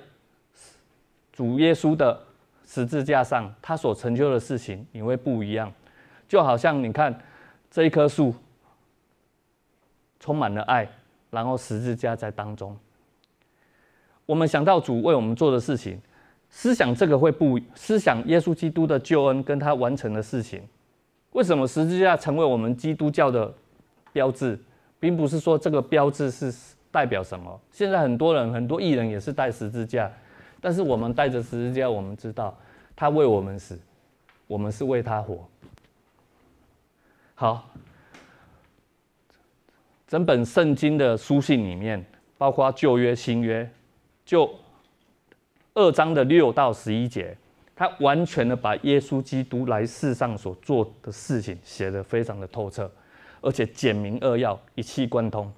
[1.33, 2.15] 主耶稣的
[2.63, 5.73] 十字架上，他所成就的事情，你会不一样。
[6.27, 7.17] 就好像你看
[7.69, 8.33] 这一棵树，
[10.19, 10.87] 充满了爱，
[11.29, 12.77] 然后十字架在当中。
[14.25, 15.99] 我们想到主为我们做的事情，
[16.49, 20.61] 思想这个会不思想耶稣基督的救恩跟他完成的事情。
[21.31, 23.53] 为什么十字架成为我们基督教的
[24.11, 24.59] 标志？
[24.99, 26.51] 并不是说这个标志是
[26.91, 27.61] 代表什么。
[27.71, 30.11] 现在很多人，很多艺人也是带十字架，
[30.59, 32.57] 但是我们带着十字架，我们知道
[32.95, 33.77] 他为我们死，
[34.47, 35.47] 我们是为他活。
[37.39, 37.69] 好，
[40.07, 42.03] 整本圣经的书信里面，
[42.35, 43.69] 包括旧约、新约，
[44.25, 44.51] 就
[45.75, 47.37] 二章的六到十一节，
[47.75, 52.91] 他完全的把耶稣基督来世上所做的事情写得非常的透彻。
[53.39, 55.53] 而且简明扼要，一气贯通。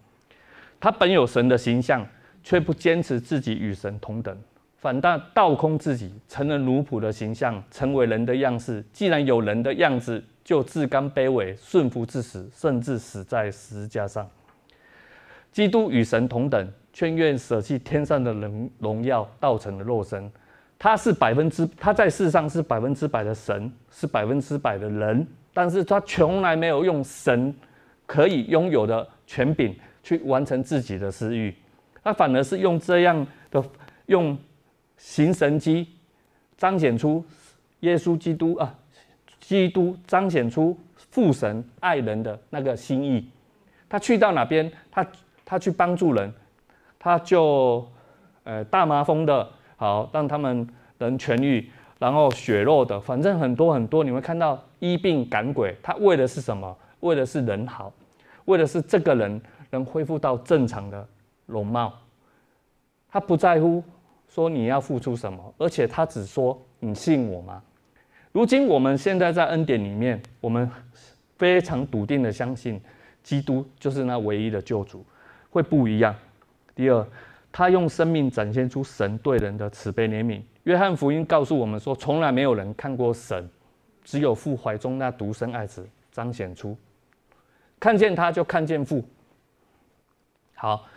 [0.81, 2.05] 他本有神的形象，
[2.43, 4.37] 却不坚持自己与神同等，
[4.75, 8.83] 反倒倒空自己，成了奴仆的形象，成为人的样式。
[8.91, 14.27] 既然有人的样子，就自甘卑微，顺服至死，甚至死在十字架上。
[15.51, 20.27] 基督与神同等，却愿舍弃天上的荣荣耀，道成了肉身。
[20.79, 27.53] 他是百分之，他在世上是百分之百的神，是百分之百的人，但是他从来没有用神。
[28.07, 31.53] 可以拥有的权柄去完成自己的私欲，
[32.03, 33.63] 他反而是用这样的
[34.07, 34.35] 用
[34.97, 35.89] 行神迹
[36.57, 37.23] 彰显出
[37.81, 38.75] 耶稣基督啊，
[39.49, 40.77] 基督彰显出
[41.09, 43.27] 父神爱人的那个心意。
[43.89, 45.03] 他去到哪边，他
[45.43, 46.31] 他去帮助人，
[46.99, 47.83] 他就
[48.43, 56.77] 呃大麻风的好让他们能痊愈，然后血肉的，反正很多很多，你会看到医病赶鬼，他为的是什么？
[56.99, 57.91] 为的是人好。
[58.45, 61.07] 为的是这个人能恢复到正常的
[61.47, 61.91] 容貌，
[63.09, 63.83] 他不在乎
[64.27, 67.63] 说你要付出什么，而且他只说你信我吗？
[68.39, 70.71] 如今我们现在在恩典里面，我们
[71.37, 72.79] 非常笃定的相信，
[73.21, 75.05] 基督就是那唯一的救主，
[75.49, 76.15] 会不一样。
[76.73, 77.05] 第二，
[77.51, 80.41] 他用生命展现出神对人的慈悲怜悯。
[80.63, 83.45] 约翰福音告诉我们说，从来没有人看过神，
[84.05, 86.77] 只有父怀中那独生爱子彰显出。
[87.77, 89.03] 看见他就看见父。
[90.53, 90.87] 好，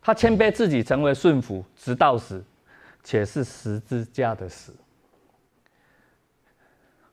[0.00, 2.44] 他谦卑自己，成为顺服，直到死，
[3.02, 4.72] 且是十字架的死。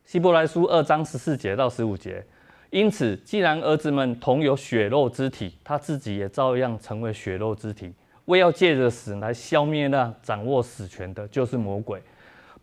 [0.10, 2.26] 希伯来书二章十四节到十五节，
[2.72, 7.94] 因此，既然儿子们同有血肉之体，他自己也照样成为血肉之体，
[8.26, 12.02] 为要借着死来消灭那掌握死权的，就是魔鬼，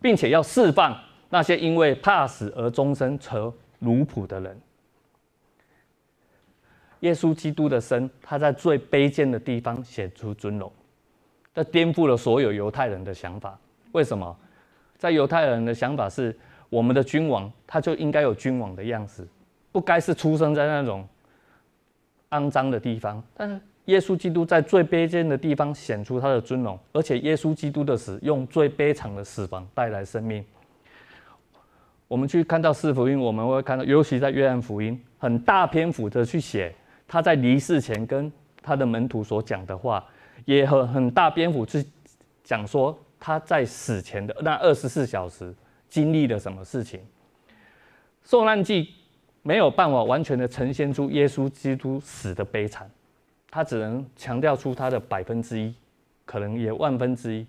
[0.01, 0.93] 并且要释放
[1.29, 4.59] 那些因为怕死而终身求奴仆的人。
[6.99, 10.69] 耶稣基督的生，他在最卑贱的地方显出尊荣，
[11.55, 13.57] 这颠覆了所有犹太人的想法。
[13.93, 14.37] 为什么？
[14.97, 16.35] 在犹太人的想法是，
[16.69, 19.27] 我们的君王他就应该有君王的样子，
[19.71, 21.07] 不该是出生在那种
[22.31, 23.23] 肮脏的地方。
[23.35, 30.43] 但是耶稣基督在最卑贱的地方显出他的尊荣，而且耶稣基督的死用最悲惨的死亡带来生命。
[32.07, 36.73] 我们去看到四福音，我们会看到，尤其在约翰福音，很大篇幅的去写。
[37.07, 38.29] 他在离世前跟
[38.61, 40.03] 他的门徒所讲的话，
[40.43, 41.85] 也很很大篇幅去
[42.43, 45.53] 讲说他在死前的那二十四小时
[45.89, 46.99] 经历了什么事情。
[48.23, 48.89] 受难记
[49.41, 52.89] 没有办法完全的呈现出耶稣基督死的悲惨，
[53.49, 55.73] 他只能强调出他的百分之一，
[56.25, 57.45] 可能也万分之一。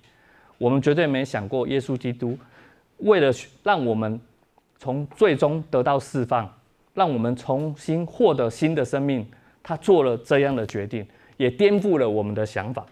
[0.57, 2.39] 我们绝对没想过耶稣基督
[2.99, 4.21] 为了让我们
[4.79, 6.49] 从最终得到释放，
[6.95, 9.27] 让我们重新获得新的生命。
[9.63, 12.87] 他做了这样的决定，也颠覆了我们的想法。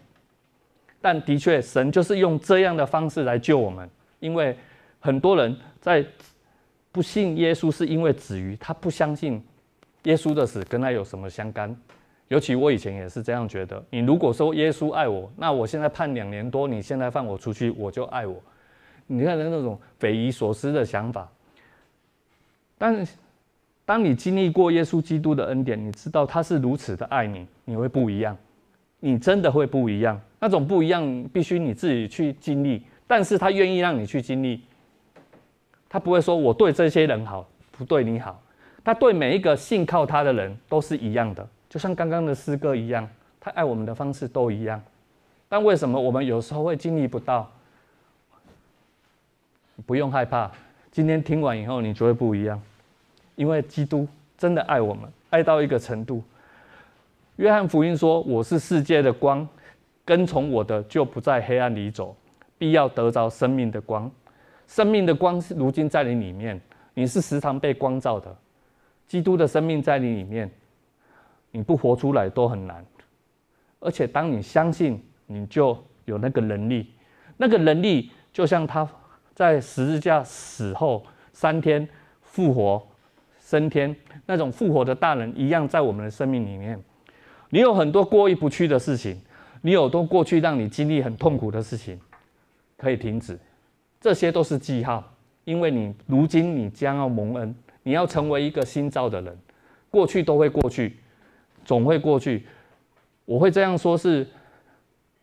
[1.00, 3.88] 但的确，神就是用这样的方式来救我们。
[4.18, 4.56] 因为
[5.06, 6.04] 很多人在
[6.90, 9.40] 不信耶稣，是因为止于他不相信
[10.02, 11.74] 耶稣的死跟他有什么相干。
[12.26, 13.80] 尤其我以前也是这样觉得。
[13.88, 18.42] 你如果说耶稣爱我，那我现在判两年多，你现在放我出去，我就爱我。
[19.06, 21.30] 你看那种匪夷所思的想法。
[22.76, 23.06] 但
[23.84, 28.36] 当你经历过耶稣基督的恩典，你知道他是如此的爱你，你会不一样，
[28.98, 30.20] 你真的会不一样。
[30.40, 34.62] 那种不一样必须你自己去经历，但是他愿意让你去经历。
[35.88, 38.40] 他不会说我对这些人好，不对你好。
[38.84, 43.08] 他对每一个信靠他的人都是一样的，就像刚刚的诗歌一样，
[43.40, 44.80] 他爱我们的方式都一样。
[45.48, 47.50] 但为什么我们有时候会经历不到？
[49.84, 50.50] 不用害怕，
[50.90, 52.60] 今天听完以后，你就会不一样。
[53.34, 56.22] 因为基督真的爱我们，爱到一个程度。
[57.36, 59.46] 约翰福音说：“我是世界的光，
[60.04, 62.16] 跟从我的就不在黑暗里走，
[62.56, 64.10] 必要得着生命的光。
[64.66, 66.60] 生命的光是如今在你里面，
[66.94, 68.36] 你是时常被光照的。
[69.06, 70.50] 基督的生命在你里面，
[71.50, 72.84] 你不活出来都很难。
[73.80, 76.92] 而且当你相信，你就有那个能力。
[77.36, 78.88] 那个能力就像他
[79.34, 81.88] 在十字架死后三天
[82.22, 82.86] 复活。”
[83.38, 83.94] 升天
[84.26, 86.82] 那种复活的大能一样，在我们的生命里面，
[87.50, 89.22] 你有很多过意不去的事情，
[89.62, 91.96] 你有多过去让你经历很痛苦的事情，
[92.76, 93.38] 可以停止，
[94.06, 95.02] 这些都是记号，
[95.42, 99.36] 因为你如今你将要蒙恩，你要成为一个新造的人，
[99.90, 101.00] 过去都会过去，
[101.64, 102.46] 总会过去。
[103.24, 104.24] 我会这样说是，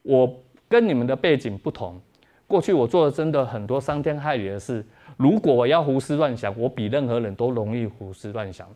[0.01, 1.97] 我跟你们的背景不同，
[2.45, 4.85] 过去我做了真的很多伤天害理的事。
[5.15, 8.67] 如果我要胡思乱想，我比任何人都容易胡思乱想。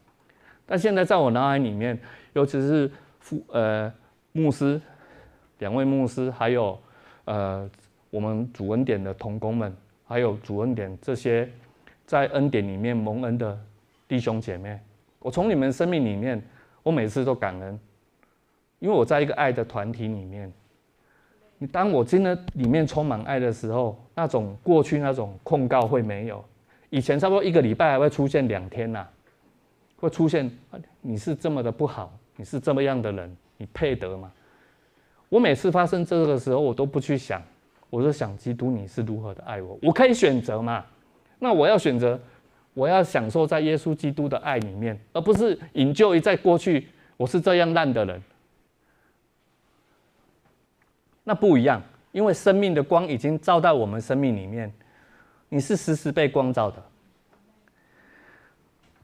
[0.65, 1.99] 但现在在我脑海里面，
[2.31, 2.89] 尤其是
[3.19, 3.93] 父呃
[4.31, 4.79] 牧师
[5.59, 6.79] 两位牧师，还有
[7.25, 7.69] 呃
[8.09, 9.75] 我们主恩典的同工们，
[10.07, 11.49] 还有主恩典这些
[12.05, 13.59] 在恩典里面蒙恩的
[14.07, 14.79] 弟兄姐妹，
[15.19, 16.41] 我从你们生命里面，
[16.81, 17.79] 我每次都感恩，
[18.79, 20.51] 因为我在一个爱的团体里面。
[21.59, 26.45] 你当我真的里面充满爱的时候，那种过去那种控告会没有。
[26.91, 29.05] 以前差不多一个礼拜还会出现两天呐、
[29.97, 30.49] 会出现
[31.01, 34.31] 你是这么的不好，你是这么样的人，你配得吗？
[35.29, 37.41] 我每次发生这个的时候，我都不去想，
[37.89, 40.85] 我就想基督你是如何的爱我，我可以选择嘛？
[41.39, 42.19] 那我要选择，
[42.73, 48.21] 我要享受在耶稣基督的爱里面，而不是引咎于在过去我是这样烂的人。
[51.23, 51.81] 那不一样，
[52.11, 54.71] 因为生命的光已经照到我们生命里面，
[55.49, 56.83] 你是时时被光照的。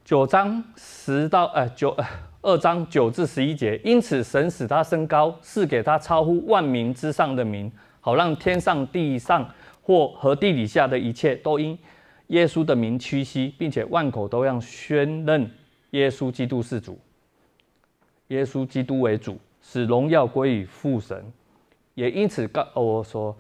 [0.04, 2.06] 九章十到呃九呃
[2.42, 7.72] 二章九至十一节，因此神使他升高，赐给他超乎万民之上的名，
[8.04, 9.50] 好让天上地上
[9.82, 11.80] 或和地底下的一切都因
[12.28, 15.50] 耶稣的名屈膝，并且万口都要宣认
[15.92, 17.00] 耶稣基督是主，
[18.28, 21.24] 耶稣基督为主，使荣耀归于父神。
[21.94, 23.34] 也因此高，我说，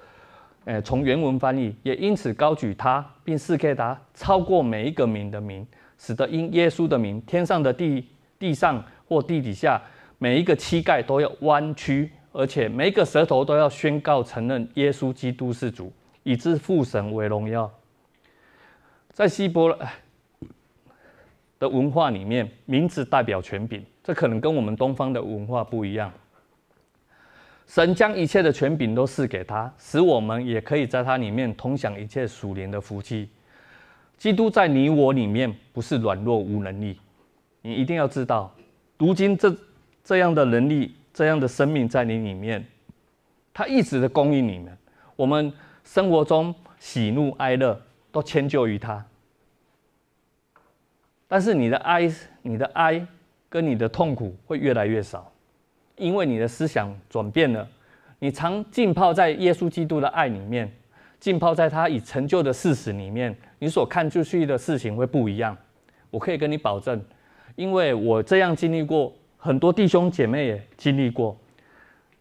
[0.63, 8.07] 呃，从原文翻译，也因此高举他，并赐给他超过每一个名的名，使得因耶稣的名，天上的地、
[8.39, 9.81] 地上或地底下
[10.19, 17.71] 每一个膝盖都要弯曲而且每一个舌头都要宣告承认耶稣基督是主，以致父神为荣耀。
[19.11, 19.93] 在希伯来
[21.59, 26.11] 的文化里面，名字代表权柄，这可能跟我们东方的文化不一样。
[27.67, 33.29] 神将一切的权柄都赐给他，使我们也可以在他里面同享一切属灵的福气。
[34.17, 36.99] 基督在你我里面不是软弱无能力，
[37.61, 38.53] 你一定要知道，
[38.97, 39.55] 如今这
[40.03, 42.65] 这样的能力、这样的生命在你里面，
[43.53, 44.75] 他一直的供应你们。
[45.15, 45.53] 我们
[45.83, 47.79] 生活中喜怒哀乐
[48.11, 49.05] 都迁就于他，
[51.27, 52.11] 但是你的哀、
[52.41, 53.05] 你的哀
[53.47, 55.31] 跟你的痛苦会越来越少。
[55.95, 57.67] 因为你的思想转变了，
[58.17, 60.69] 你常浸泡在耶稣基督的爱里面，
[61.19, 65.55] 浸泡在他已成就的事实里面，你所看出去的事情会不一样。
[66.09, 66.99] 我可以跟你保证，
[67.55, 69.13] 因为我这样经历过，
[69.43, 71.37] 很多弟兄姐妹也经历过，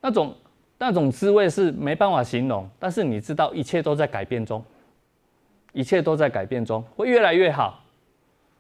[0.01, 0.35] 那种
[0.77, 2.69] 那种滋味是没办法形容。
[2.81, 4.63] 但是你知道，一切都在改变中，
[5.73, 7.81] 一切都在改变中，会越来越好。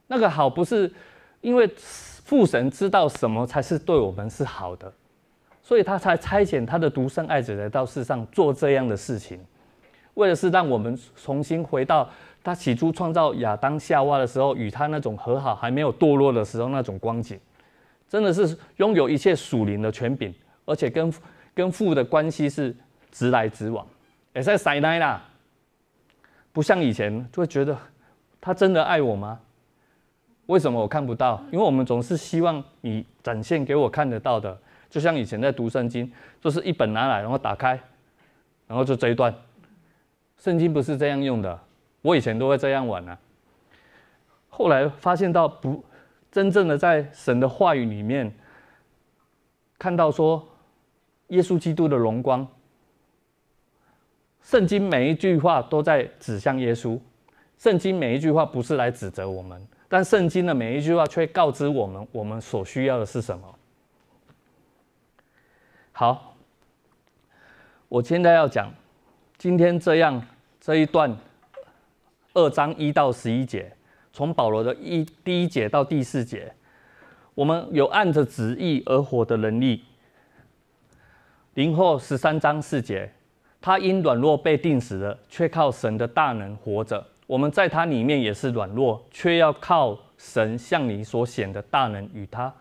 [0.07, 0.89] 那个好不是
[1.41, 4.93] 因为父神知道什么才是对我们是好的。
[5.65, 9.41] 所以他才差遣他的独生爱子来到世上做这样的事情，
[10.15, 12.09] 为的是让我们重新回到
[12.45, 17.39] 他起初创造亚当夏娃的时候，与他那种和好还没有堕落的时候那种光景，
[18.13, 20.35] 真的是拥有一切属灵的权柄，
[20.67, 21.11] 而且跟
[21.55, 22.77] 跟父的关系是
[23.11, 23.87] 直来直往，
[24.35, 25.23] 也在塞奶啦，
[26.53, 27.75] 不像以前就会觉得
[28.39, 29.41] 他真的爱我吗？
[30.45, 31.43] 为什么我看不到？
[31.51, 34.61] 因为我们总是希望你展现给我看得到的。
[34.91, 37.81] 就像以前在读圣经，就是一本拿来，然后打开，
[38.67, 39.35] 然后就这一段。
[40.37, 41.59] 圣经不是这样用的，
[42.03, 43.19] 我以前都会这样玩啊。
[44.51, 45.83] 后来发现到不
[46.33, 48.35] 真正的在神的话语里面，
[49.78, 50.49] 看到说
[51.28, 52.45] 耶稣基督的荣光。
[54.41, 56.99] 圣经每一句话都在指向耶稣，
[57.59, 63.55] 圣经每一句话不是来指责我们，但圣经的每一句话却告知我们，我们所需要的是什么。
[65.93, 66.35] 好，
[67.89, 68.72] 我现在要讲，
[69.37, 70.20] 今天这样
[70.59, 71.14] 这一段
[72.33, 73.70] 二章一到十一节，
[74.13, 76.53] 从保罗的一第一节到第四节，
[77.35, 79.83] 我们有按着旨意而活的能力。
[81.55, 83.11] 林后十三章四节，
[83.61, 87.07] 他因软弱被定死了，却靠神的大能活着。
[87.27, 92.53] 我们在他里面也是软弱，却要靠神向你所显的大能与他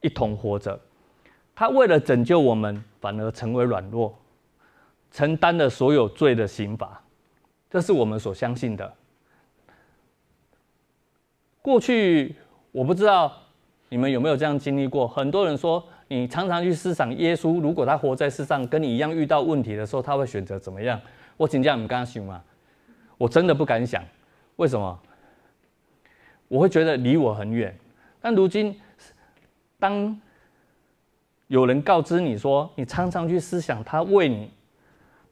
[0.00, 0.78] 一同活着。
[1.54, 4.16] 他为了拯救我们，反而成为软弱，
[5.10, 7.02] 承担了所有罪的刑罚，
[7.70, 8.94] 这是我们所相信的。
[11.64, 12.36] 过去
[12.72, 13.32] 我不知道
[13.88, 15.08] 你们有没有这样经历过。
[15.08, 21.00] 很多人说，你常常去思想耶稣，如果他活在世上，跟你一样遇到问题的时候，他会选择怎么样？
[21.38, 22.44] 我请教你们，刚刚想吗？
[23.16, 24.04] 我真的不敢想，
[24.56, 25.00] 为什么？
[26.48, 27.74] 我会觉得离我很远。
[28.20, 28.78] 但如今，
[29.78, 30.20] 当
[31.46, 34.50] 有人告知你说，你常常去思想他为你，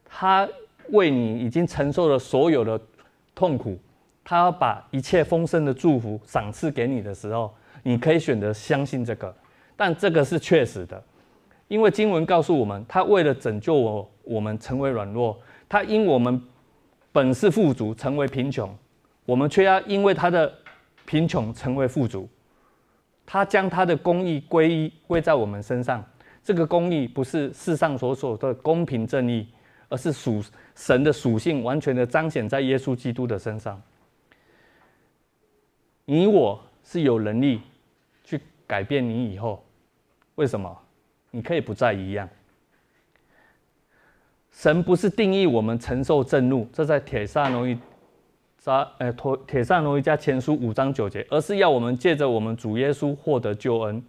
[0.03, 0.49] 他
[0.89, 2.81] 为你已经承受了所有的
[3.35, 3.77] 痛苦，
[4.23, 7.53] 他要把一切丰盛的祝福赏赐给你的时候，
[7.83, 9.35] 你可以选择相信这个，
[9.75, 11.03] 但这个是确实的，
[11.67, 16.41] 因为经文告诉我们，他为了拯救我，我们成为软弱，他因我们
[17.11, 18.73] 本是富足，成为贫穷，
[19.25, 20.51] 我们却要因为他的
[21.05, 22.27] 贫穷成为富足。
[23.25, 26.03] 他将他的公义归一归在我们身上，
[26.43, 29.47] 这个公义不是世上所说的公平正义，
[29.87, 30.43] 而是属
[30.75, 33.81] 神的属性完全的彰显在耶稣基督的身上。
[36.05, 37.61] 你我是有能力
[38.23, 39.63] 去改变你以后，
[40.35, 40.77] 为什么？
[41.31, 42.27] 你可以不再一样。
[44.51, 47.79] 神不是定义我们承受震怒，这在帖撒罗尼。
[48.59, 54.01] 撒，诶，托帖撒罗尼迦前书五章九节，而是要我们借着我们主耶稣获得救恩，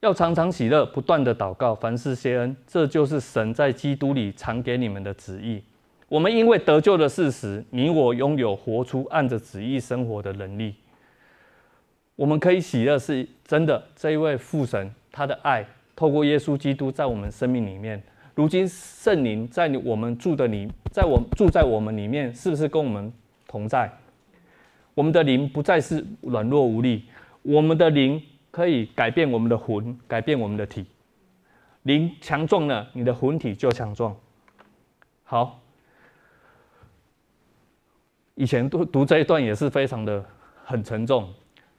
[0.00, 5.62] 要常常喜乐，不断的祷告，凡事谢恩，这就是神在基督里常给你们的旨意。
[6.08, 10.74] 我们因为得救的事实，你我拥有活出按着旨意生活的能力。
[12.14, 13.82] 我们可以喜乐，是真的。
[13.94, 18.02] 这一位父神，他的爱透过耶稣基督在我们生命里面。
[18.34, 23.12] 如今圣灵在我们住的里，在我住在我们里面，是不是跟我们
[23.48, 23.90] 同在？
[24.94, 27.04] 我们的灵不再是软弱无力，
[27.42, 30.86] 我们的灵可以改变我们的魂，改变我们的体。
[31.82, 34.16] 灵强壮了，你的魂体就强壮。
[35.24, 35.60] 好，
[38.36, 40.22] 以前读读这一段也是非常的
[40.62, 41.26] 很沉重，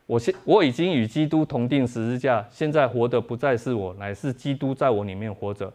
[0.07, 5.71] 我现我已经与基督同钉十字架，现在活的不再是我，乃是基督在我里面活着，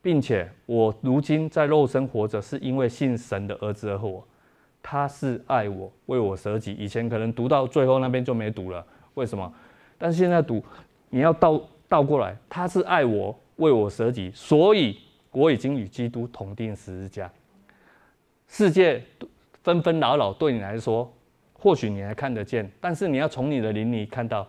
[0.00, 4.24] 并且我如今在肉身活着，是因为信神的儿子而活。
[4.80, 6.74] 他是爱我，为我舍己。
[6.74, 9.52] 以前可能读到最后那边就没读了，为什么？
[9.98, 10.62] 但是现在读，
[11.10, 14.96] 你要倒倒过来，他是爱我，为我舍己，所以
[15.32, 17.28] 我已经与基督同钉十字架。
[18.46, 19.02] 世界
[19.64, 21.12] 纷纷扰扰，对你来说。
[21.52, 24.46] 或许你还看得见，但是你要从你的灵里看到，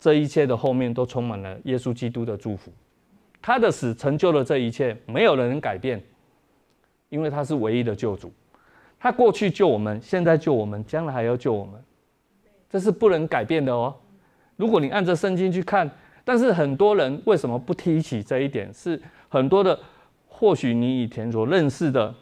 [0.00, 2.72] 这一切的后面都充满了耶稣基督的祝福。
[3.40, 6.02] 他的死成就了这一切，没有人能改变，
[7.08, 8.32] 因为他是唯一的救主。
[8.98, 11.80] 他过去救我们，现在救我们，将来还要救我们，
[12.68, 13.94] 这是不能改变的哦。
[14.56, 15.88] 如果你按着圣经去看，
[16.24, 18.74] 但是很多人为什么不提起这一点？
[18.74, 19.78] 是很多的，
[20.26, 22.12] 或许你以前所认识的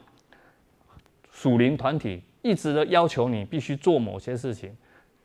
[1.31, 2.21] 属灵团体。
[2.45, 4.71] 一直的要求你必须做某些事情，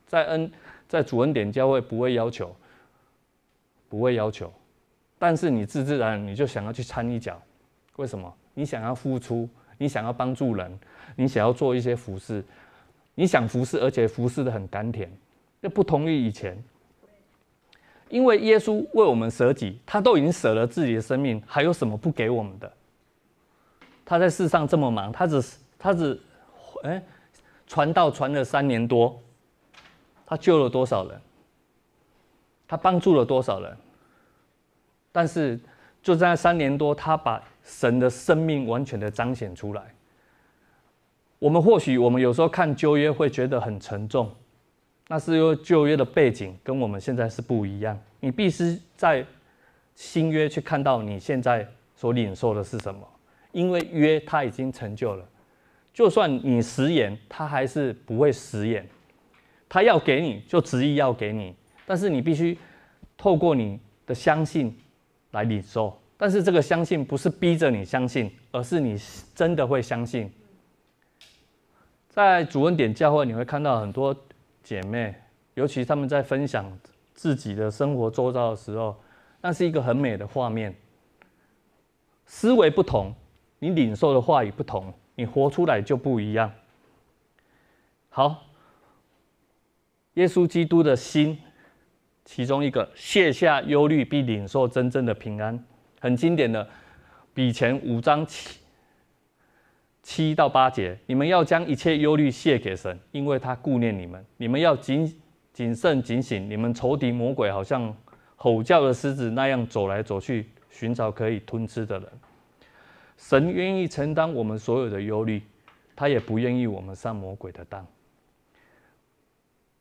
[0.07, 0.51] 在恩
[0.89, 2.57] 在主恩典教会不会要求，
[3.91, 4.51] 不会要求，
[5.19, 7.39] 但是你自自然然你就想要去掺一脚，
[7.97, 8.35] 为什么？
[8.55, 9.47] 你想要付出，
[9.77, 10.79] 你想要帮助人，
[11.15, 12.43] 你想要做一些服饰，
[13.15, 15.13] 你想服事，而且服事的很甘甜，
[15.61, 16.57] 这不同于以前，
[18.09, 22.73] 因为耶稣为我们舍己，他都已经舍了自己的生命，还有什么不给我们的？
[24.07, 25.45] 他在世上这么忙，他只
[25.79, 26.19] 他只。
[26.83, 27.03] 哎，
[27.67, 29.21] 传道传了三年多，
[30.27, 31.21] 他救了多少人？
[32.67, 33.77] 他帮助了多少人？
[35.13, 35.59] 但是
[36.03, 39.83] 就在三年多，他把神的生命完全的彰显出来。
[41.39, 44.31] 我们或许我们有时候看旧约会觉得很沉重，
[45.09, 47.99] 那是因为旧约的背景跟我们现在是不一样。
[48.21, 49.27] 你必须在
[49.95, 51.67] 新约去看到你现在
[51.97, 53.01] 所领受的是什么，
[53.53, 55.25] 因为约他已经成就了。
[55.93, 58.89] 就算你食言，他还是不会食言。
[59.69, 61.55] 他要给你就执意要给你，
[61.87, 62.59] 但是你必须
[63.17, 64.77] 透过你的相信
[65.31, 65.97] 来领受。
[66.17, 68.97] 但是这个相信不是逼着你相信，而是你
[69.35, 70.31] 真的会相信。
[72.09, 74.15] 在主恩典教会，你会看到很多
[74.63, 75.15] 姐妹，
[75.55, 76.71] 尤其他们在分享
[77.15, 78.95] 自己的生活周遭的时候，
[79.41, 80.75] 那是一个很美的画面。
[82.27, 83.15] 思维不同，
[83.61, 84.93] 你领受的话语不同。
[85.21, 86.51] 你活出来就不一样。
[88.09, 88.47] 好，
[90.15, 91.37] 耶稣基督的心，
[92.25, 95.63] 其中一个卸下忧虑，并领受真正的平安，
[96.01, 96.67] 很经典的，
[97.35, 98.61] 彼前五章七
[100.03, 104.25] 七到八节，你们要将一切忧虑卸给神，因为他顾念你们。
[104.39, 105.21] 你们要谨
[105.53, 107.95] 谨慎警醒，你们仇敌魔鬼好像
[108.37, 112.09] 吼叫的狮子那样走来走去，寻找可以吞吃的人。
[113.21, 115.43] 神愿意承担我们所有的忧虑，
[115.95, 117.87] 他也不愿意我们上魔鬼的当。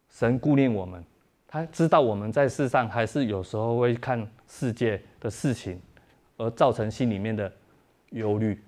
[0.09, 1.01] 神顾念我们，
[1.47, 5.79] 他知道我们在世上还是有时候会看世界的事情，
[6.35, 7.51] 而造成心里面的
[8.09, 8.59] 忧虑。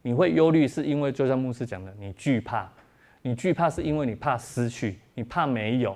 [0.00, 2.72] 你会忧虑，是因为就像牧师讲的，你惧怕，
[3.20, 5.94] 你惧怕是因为你怕失去，你怕没有。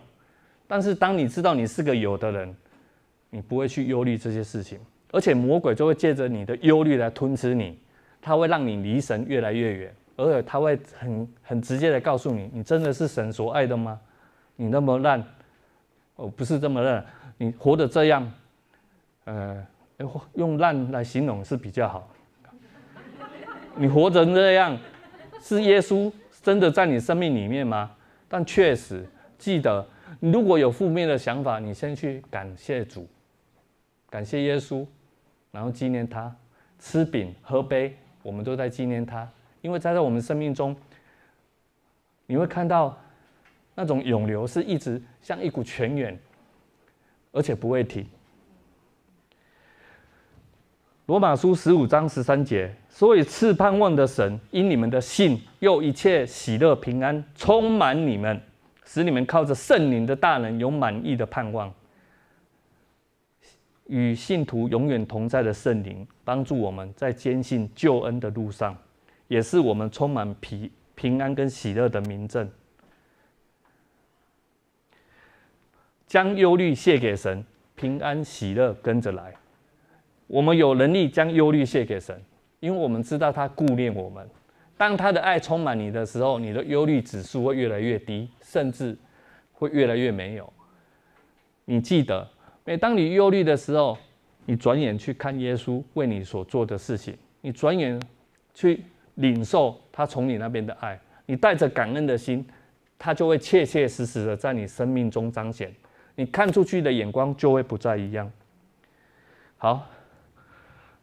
[0.69, 2.55] 但是当你知道你是个有的人，
[3.31, 4.79] 你不会去忧虑这些事情，
[5.11, 7.79] 而且魔鬼就会借着你的忧虑来吞吃你。
[8.21, 13.99] 他会让你离神越来越远，而且他会很很直接的告诉你：你真的是神所爱的吗？
[14.57, 15.25] 你那么烂，
[16.17, 17.05] 哦，不是这么烂，
[17.39, 18.31] 你活得这样，
[19.25, 19.67] 呃，
[20.35, 22.11] 用烂来形容是比较好。
[23.77, 24.77] 你活成这样，
[25.41, 26.13] 是耶稣
[26.43, 27.91] 真的在你生命里面吗？
[28.29, 29.07] 但确实，
[29.39, 29.87] 记得，
[30.19, 33.09] 你如果有负面的想法，你先去感谢主，
[34.11, 34.87] 感谢耶稣，
[35.51, 36.31] 然后纪念他，
[36.79, 37.97] 吃饼喝杯。
[38.23, 39.29] 我们都在纪念他，
[39.63, 40.77] 因为在在我们生命中，
[42.27, 42.99] 你会看到
[43.75, 46.19] 那种涌流是一直像一股泉源，
[47.33, 48.07] 而且不会停。
[51.07, 58.41] 罗马书十五章十三节，所以赐盼望的神因你们的信，又一切喜乐平安充满你们，
[58.85, 61.73] 使你们靠着圣灵的大能有满意的盼望。
[63.91, 68.79] 与信徒永远同在的圣灵，帮助我们在坚信救恩的路上，
[69.27, 72.49] 也是我们充满平平安跟喜乐的明证。
[76.07, 79.35] 将忧虑卸给神，平安喜乐跟着来。
[80.29, 82.23] 我们有能力将忧虑卸给神，
[82.61, 84.25] 因为我们知道他顾念我们。
[84.77, 88.97] 当他的爱充满你的时候，你的忧虑指数会越来越低，甚至
[89.53, 90.53] 会越来越没有。
[91.65, 92.29] 你记得。
[92.65, 93.97] 每当你忧虑的时候，
[94.47, 98.01] 你转眼去看耶稣为你所做的事情，你转眼
[98.55, 98.83] 去
[99.17, 102.47] 领受他从你那边的爱，你带着感恩的心，
[102.99, 105.73] 他就会切切实实的在你生命中彰显，
[106.15, 108.31] 你看出去的眼光就会不再一样。
[109.57, 109.87] 好，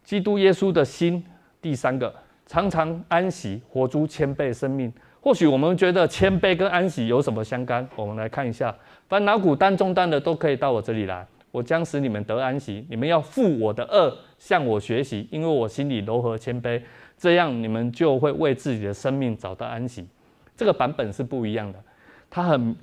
[0.03, 1.23] 基督耶稣的心，
[1.61, 2.13] 第三个，
[2.45, 4.91] 常常安息，活出谦卑生命。
[5.19, 7.87] 或许我们觉得谦卑跟安息有什么相干？
[7.95, 8.75] 我们来看一下，
[9.09, 11.27] 烦恼苦担重担的都可以到我这里来，
[11.57, 12.85] 我将使你们得安息。
[12.87, 16.79] 你们要负我的轭，向我学习，因为我心里柔和谦卑，
[17.17, 20.07] 这样你们就会为自己的生命找到安息。
[20.55, 21.83] 这个版本是不一样的，
[22.29, 22.75] 它很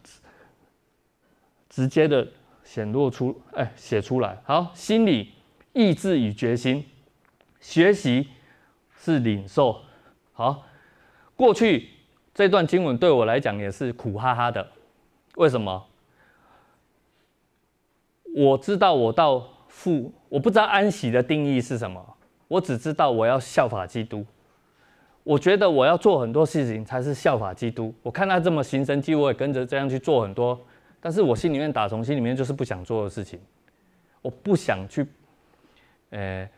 [1.69, 2.27] 直接的
[2.65, 4.37] 显露出，哎，写出来。
[4.45, 5.31] 好，心里
[5.73, 6.85] 意志与决心，
[7.61, 8.29] 学习
[8.97, 9.81] 是领受。
[10.33, 10.67] 好，
[11.37, 11.91] 过去。
[12.35, 14.69] 这段经文对我来讲也是苦哈哈的，
[15.37, 15.87] 为什么？
[18.37, 22.05] 我知道我到父，我不知道安息的定义是什么，
[22.49, 24.27] 我只知道我要效法基督。
[25.23, 27.95] 我觉得我要做很多事情才是效法基督。
[28.03, 30.61] 我看他这么行神迹，我也跟着这样去做很多，
[31.01, 33.39] 但是我心里面打从心里面就是不想做的事情。
[34.21, 35.07] 我不想去，
[36.11, 36.49] 呃，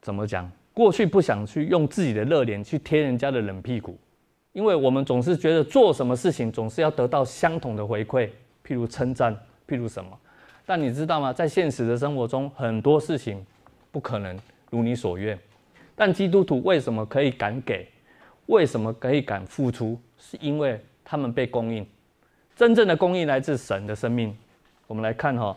[0.00, 0.48] 怎么讲？
[0.72, 3.98] 过去不想去用自己的热脸去贴人家的冷屁股。
[4.52, 8.30] 因为我们总是觉得做什么事情总是要得到相同的回馈，
[8.64, 9.34] 譬如称赞，
[9.66, 10.16] 譬如什么。
[10.66, 11.32] 但你知道吗？
[11.32, 13.42] 在现实的生活中，很多事情
[13.92, 14.36] 不可能
[14.68, 15.38] 如你所愿。
[15.94, 17.88] 但基督徒为什么可以敢给？
[18.46, 19.98] 为什么可以敢付出？
[20.18, 21.86] 是因为他们被供应。
[22.54, 24.36] 真正的供应来自神的生命。
[24.86, 25.56] 我们来看哈，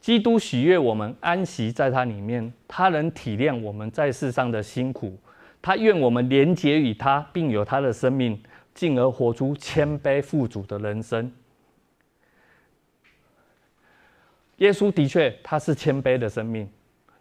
[0.00, 5.16] 基督喜悦我们安息在他里面，他能体谅我们在世上的辛苦。
[5.62, 8.42] 他愿我们连结于他，并有他的生命，
[8.74, 11.30] 进而活出谦卑富足的人生。
[14.60, 16.68] 耶稣的确他是谦卑的生命，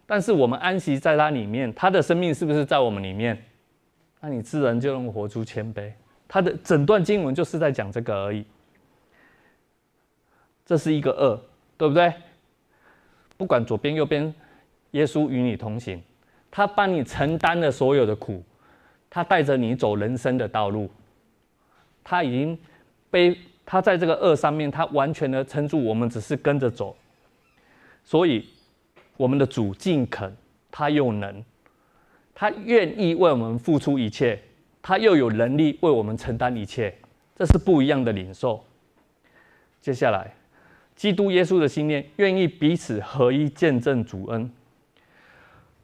[0.05, 3.41] 但是我们安息在他里面，他的生命是不是在我们里面？
[4.19, 5.91] 那你自然就能活出谦卑。
[6.27, 8.45] 他的整段经文就是在讲这个而已。
[10.65, 11.39] 这是一个轭，
[11.77, 12.13] 对不对？
[13.37, 14.33] 不管左边右边，
[14.91, 16.01] 耶稣与你同行。
[16.51, 18.43] 他帮你承担了所有的苦，
[19.09, 20.89] 他带着你走人生的道路，
[22.03, 22.59] 他已经
[23.09, 26.95] 背，他在这个轭上面，他完全的撑住，我们只是跟着走。
[28.09, 28.43] 所以，
[29.17, 30.35] 我们的主尽肯，
[30.71, 31.45] 他又能，
[32.33, 34.41] 他愿意为我们付出一切，
[34.81, 36.91] 他又有能力为我们承担一切，
[37.35, 38.65] 这是不一样的领受。
[39.79, 40.33] 接下来，
[40.95, 44.51] 基督耶稣的信念，愿意彼此合一，见证主恩。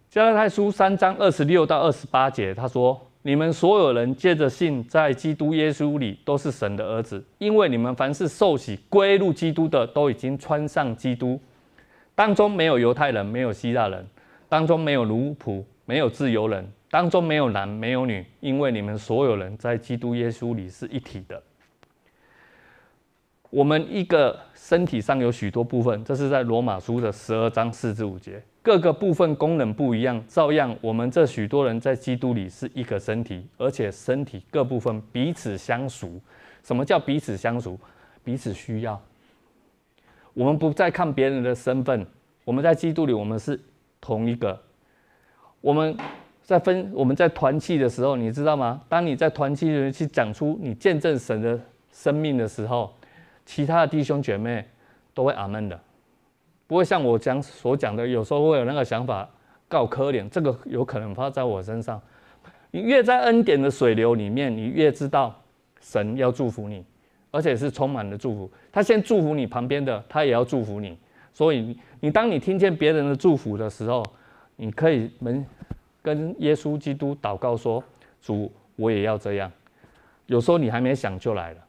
[0.10, 11.40] 加拉太书三章二十六到二十八节，他说：“你们所有人借着信在基督耶稣里，都是神的儿子，因为你们凡是受洗归入基督的，都已经穿上基督。
[12.16, 14.02] 当中没有犹太人，没有希腊人；
[14.50, 21.44] 当中没有奴仆，没有自由人；当中没有男，没有女，因为你们所有人在基督耶稣里是一体的。
[23.50, 36.20] 我们一个身体上有许多部分，这是在罗马书的十二章四至五节。”各个部分功能不一样，照样我们这许多人在基督里是一个身体，而且身体各部分彼此相熟。
[36.64, 37.80] 什么叫彼此相熟？
[38.24, 39.00] 彼此需要。
[40.36, 42.06] 我们不再看别人的身份，
[42.44, 43.60] 我们在基督里，我们是
[44.00, 44.62] 同一个。
[45.62, 45.98] 我们
[46.44, 48.80] 在分，我们在团契的时候，你知道吗？
[48.88, 51.60] 当你在团契里面去讲出你见证神的
[51.92, 52.94] 生命的时候，
[53.46, 54.64] 其他的弟兄姐妹
[55.14, 55.80] 都会阿门的。
[56.68, 59.28] 不会像我讲所讲的，有时候会有那个想法，
[59.70, 62.00] 告可怜，这个有可能发在我身上。
[62.72, 65.34] 你越在恩典的水流里面，你越知道
[65.80, 66.86] 神要祝福你，
[67.36, 68.50] 而且是充满了祝福。
[68.72, 70.98] 他先祝福你旁边的，他也要祝福你。
[71.34, 74.02] 所以你当你听见别人的祝福的时候，
[74.56, 75.46] 你可以门
[76.02, 77.84] 跟耶稣基督祷告说
[78.24, 79.52] ：“主，我也要这样。”
[80.28, 81.60] 有时候你还没想就来了。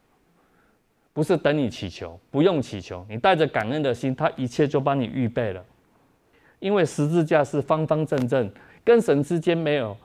[1.12, 5.64] 不是等你祈求，不用祈求，你带着感恩的心，他一切就帮你预备了。
[6.60, 8.48] 因为十字架是方方正正，
[8.84, 9.96] 跟神之间没有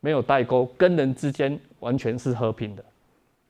[0.00, 2.84] 没有代沟，跟人之间完全是和平的。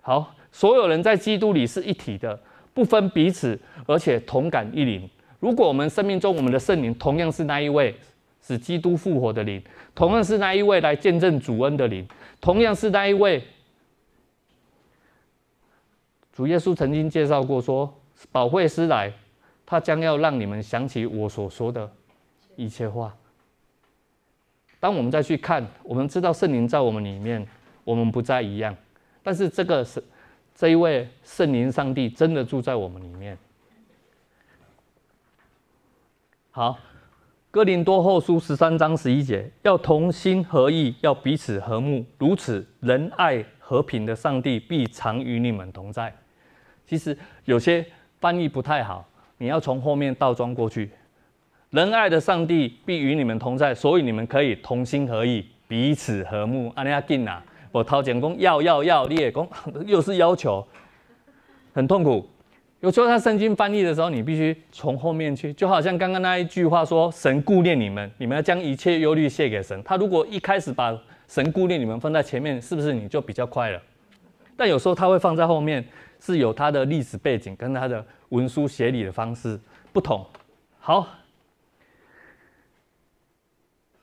[0.02, 2.38] 好，所有人在基督里是一体的，
[2.72, 5.10] 不分彼此，而且同感一灵。
[5.40, 7.92] 如果我们生命中我们的圣灵同样是那一位
[8.40, 9.60] 使基督复活的灵，
[9.96, 12.06] 同样是那一位来见证主恩的灵，
[12.40, 13.42] 同样是那一位。
[16.32, 19.12] 主耶稣曾经介绍过说，说保惠师来，
[19.66, 21.90] 他将要让你们想起我所说的
[22.54, 23.12] 一切话。
[24.78, 27.44] 当我们再去看，我们知道圣灵在我们里面，
[27.82, 28.76] 我们不再一样。
[29.20, 30.00] 但是这个是
[30.54, 33.36] 这一位圣灵上帝真的住在我们里面。
[36.52, 36.78] 好，
[37.50, 46.14] 哥林多后书十三章十一节，要同心合意，要彼此和睦，如此仁爱和平的上帝必常与你们同在。
[46.86, 47.84] 其实有些
[48.20, 49.04] 翻译不太好，
[49.38, 50.90] 你要从后面倒装过去。
[51.70, 56.72] 仁爱的上帝必与你们同在，所以你们可以同心合意，彼此和睦。
[56.76, 57.42] 阿尼亚进呐，
[57.74, 59.48] 我掏钱工要要要，你也讲
[59.84, 60.64] 又是要求，
[61.72, 62.24] 很痛苦。
[62.78, 70.96] 有时候他圣经翻译的时候，你必须从后面去，就好像刚刚那一句话说：“神顾念你们，你们要将一切忧虑卸给神。”他如果一开始把
[71.26, 73.82] 神顾念你们放在前面，是不是你就比较快了？
[74.56, 75.84] 但有时候他会放在后面，
[76.20, 79.58] 是有他的历史背景跟他的文书写理的方式
[79.92, 80.24] 不同。
[80.78, 81.08] 好。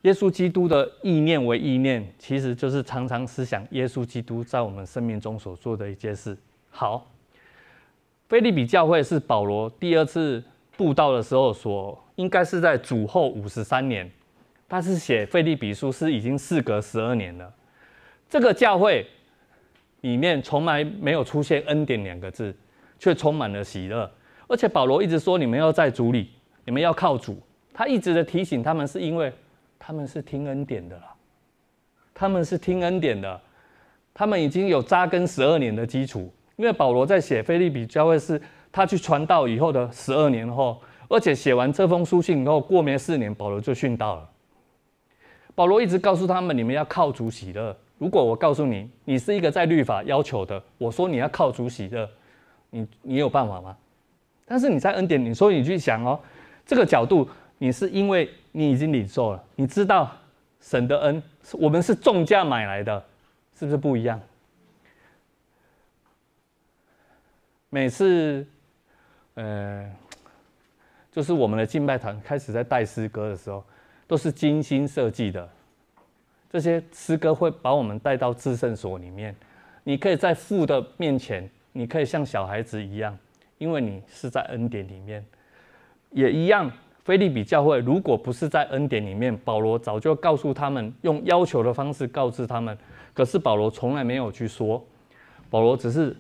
[0.02, 6.36] 耶稣基督的意念为意念，其实就是常常思想耶稣基督在我们生命中所做的一件事。
[6.72, 7.08] 好，
[8.28, 10.44] 腓利比教会是保罗第二次
[10.76, 14.10] 布道的时候所，应该是在主后五十三年，
[14.68, 17.54] 他是写腓利比书是已经事隔十二年了。
[18.28, 19.06] 这个教会
[20.00, 22.56] 里面从来没有出现恩典两个字，
[22.98, 24.10] 却充满了喜乐。
[24.48, 26.32] 而且保罗一直说你们要在主里，
[26.66, 27.38] 你们要靠主。
[27.72, 29.32] 他一直的提醒他们，是因为。
[29.92, 31.04] 他们是听恩典的了，
[32.14, 33.42] 他们是听恩典的，
[34.14, 36.32] 他们已经有扎根十二年的基础。
[36.56, 44.30] 因为保罗在写腓利比教会是他去传道以后的十二年后，而且写完这封书信以后，过没四年，保罗就殉道了。
[45.54, 47.76] 保罗一直告诉他们：你们要靠主喜乐。
[47.98, 52.10] 如果我告诉你，你是一个在律法要求的，我说你要靠主喜乐，
[52.70, 53.76] 你你有办法吗？
[54.46, 56.18] 但是你在恩典，你说你去想哦，
[56.66, 57.28] 这个角度。
[57.64, 60.12] 你是因为你已经领受了，你知道
[60.60, 61.24] 神的恩，
[61.54, 63.04] 我们是重价买来的，
[63.58, 64.20] 是不是不一样？
[67.70, 68.46] 每次，
[69.36, 69.90] 呃，
[71.12, 73.64] 就是我们的敬拜团开始在带诗歌的时候，
[74.06, 75.50] 都是精心设计的。
[76.50, 79.34] 这些诗歌会把我们带到至圣所里面，
[79.86, 83.18] 你可以在父的面前，你可以像小孩子一样，
[83.58, 85.26] 因为你是在恩典里面，
[86.10, 86.70] 也一样。
[87.04, 92.78] 菲利比教会如果不是在恩典里面，保罗早就告诉他们，用要求的方式告知他们。
[93.14, 94.86] 可是保罗从来没有去说，
[95.50, 96.16] 保罗只是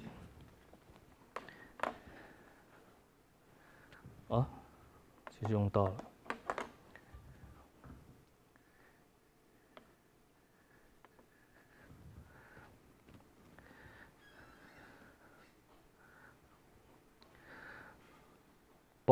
[4.27, 4.45] 啊，
[5.29, 5.93] 其实用到了。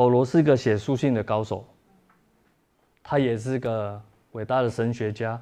[0.00, 1.62] 保罗是一个写书信的高手，
[3.02, 4.00] 他也是个
[4.32, 5.38] 伟大的神学家。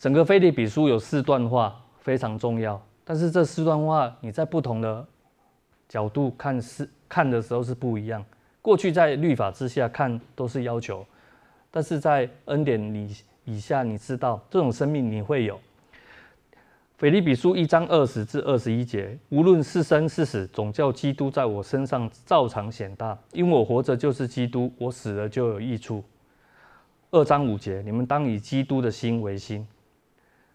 [0.00, 5.06] 整个腓立比书有四段话非常重要，但是这四段话你在不同的
[5.88, 8.24] 角度看是看的时候是不一样。
[8.60, 11.06] 过去在律法之下看都是要求，
[11.70, 15.56] 但是在恩典里以下，你知道这种生命你会有。
[16.98, 23.18] 腓立比书一章二十至二十一节，无论是生是死，总叫基督在我身上照常显大。
[23.32, 26.02] 因为我活着就是基督，我死了就有益处。
[27.10, 29.68] 二章五节，你们当以基督的心为心。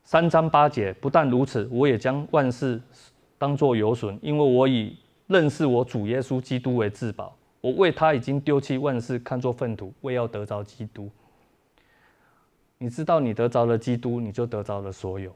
[0.03, 2.81] 三章八节，不但如此，我也将万事
[3.37, 7.37] 当作有损，因为我以认识我主耶稣基督为至宝。
[7.61, 11.07] 我为他已经丢弃万事，看作粪土，为要得着基督。
[12.79, 15.31] 你知道，你得着了基督，你就得着了所有。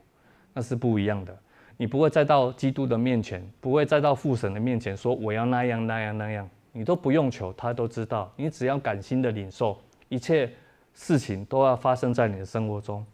[0.56, 1.38] 那是不一样的，
[1.76, 8.32] 你不会再到基督的面前，不会再到父神的面前说我要那样那样那样，你都不用求，他都知道。
[8.36, 9.76] 你只要感心的领受，
[10.08, 10.50] 一切
[10.94, 13.04] 事情都要发生在你的生活中。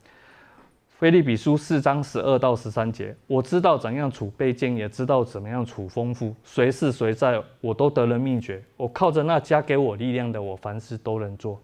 [0.88, 8.62] 腓利比书四章十二到十三节，我知道怎样处卑贱，也知道怎么样处丰富，谁是谁在，我都得了秘诀。
[8.76, 11.60] 我靠着那加给我力量的，我凡事都能做。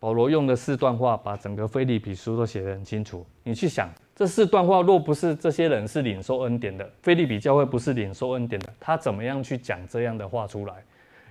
[0.00, 3.26] 保罗用的四段话，把整个腓立比书都写得很清楚。
[3.42, 10.74] 你去想，这四段话若不是这些人是领受恩典的，腓立比教会不是领受恩典的，他怎么样去讲这样的话出来？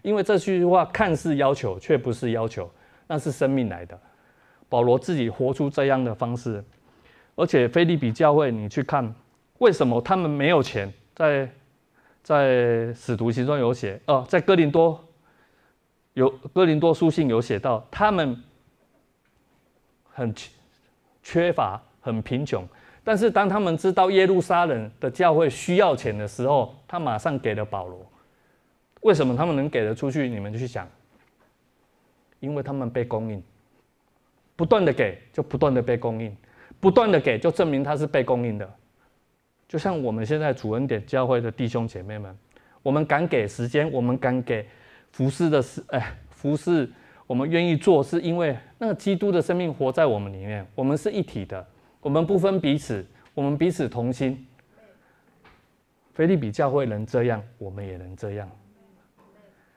[0.02, 2.70] 因为这句话看似要求，却不是要求，
[3.08, 3.98] 那是生命来的。
[4.68, 6.62] 保罗自己活出这样的方式，
[7.36, 9.16] 而且腓立比教会，你去看，
[9.60, 10.92] 为什么他们没有钱？
[11.16, 11.50] 在
[12.22, 15.02] 在使徒行传有写哦，在哥林多
[16.16, 18.44] 有哥林多书信有写到他们。
[20.18, 20.34] 很
[21.22, 22.68] 缺乏，很贫穷。
[23.04, 28.04] 但是当他们知道耶路撒冷的教会需要钱的时候，他马上给了保罗。
[29.02, 30.28] 为什么他们能给得出去？
[30.28, 30.90] 你们去想。
[32.40, 33.42] 因为他们被供应，
[34.56, 36.36] 不断的给，就不断的被供应，
[36.80, 38.76] 不断的给，就证明他是被供应的。
[39.68, 42.36] 就像我们现在主恩典教会的弟兄姐妹们，
[42.82, 44.68] 我们敢给时间，我们敢给
[45.12, 46.90] 服侍的事，哎，服侍。
[47.28, 51.64] 我们愿意做，是因为那个基督的生命活在我们里面，我们是一体的，
[52.00, 54.48] 我们不分彼此，我们彼此同心。
[56.14, 58.50] 腓利比教会能这样，我们也能这样。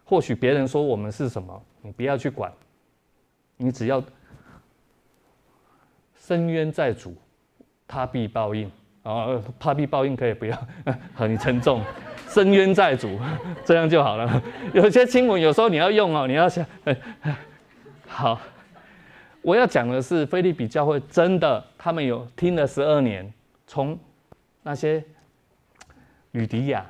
[0.04, 2.52] 或许别人说我们是什么，你不要去管，
[3.56, 4.02] 你只要
[6.16, 7.14] 伸冤在主，
[7.86, 8.70] 他必报应
[9.02, 9.42] 啊！
[9.58, 10.66] 他必报应可以不要
[11.14, 11.82] 很沉重，
[12.30, 13.18] 深渊在主，
[13.66, 14.42] 这样就好了。
[14.72, 16.64] 有些经文有时候你要用哦，你要想，
[18.06, 18.40] 好。
[19.42, 23.32] 我要讲的是，腓立比教会真的，他们有听了十二年，
[23.66, 23.98] 从
[24.62, 25.02] 那些
[26.32, 26.84] 吕迪亚，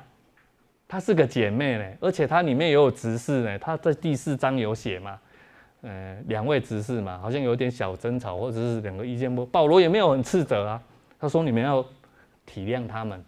[0.85, 5.17] 她是个姐妹呢，而且她里面也有执事呢，她在第四章有写嘛，
[5.83, 10.83] 呃，两位执事嘛，好像有点小争吵，或者是两个意见不，保罗也没有很斥责啊，
[11.17, 11.81] 他说你们要
[12.45, 13.23] 体谅他们，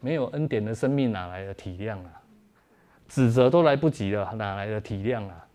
[0.00, 2.20] 没有恩典的生命哪来的体谅啊？
[3.08, 5.46] 指责都来不及了，哪来的体谅啊？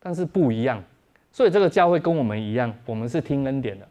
[0.00, 0.82] 但是不一样。
[1.30, 3.86] 所以这个教会跟我们一样，我们是听恩典的，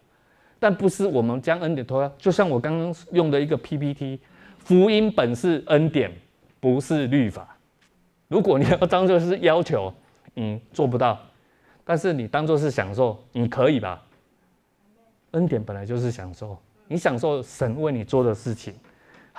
[0.60, 2.12] 但不是我们将恩典脱掉。
[2.18, 4.20] 就像我刚刚用的一个 PPT，
[4.58, 6.12] 福音本是恩典，
[6.60, 7.56] 不是律法。
[8.28, 9.94] 如果你要当做是要求，
[10.34, 11.16] 你做不到；
[11.86, 14.04] 但是你当做是享受，你可以吧？
[15.32, 16.58] 恩典本来就是享受，
[16.88, 18.74] 你享受神为你做的事情。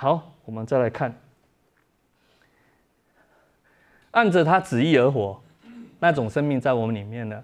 [0.01, 1.13] 好，我们再来看，
[4.11, 5.37] 按着他旨意而活，
[5.99, 7.43] 那种生命在我们里面呢？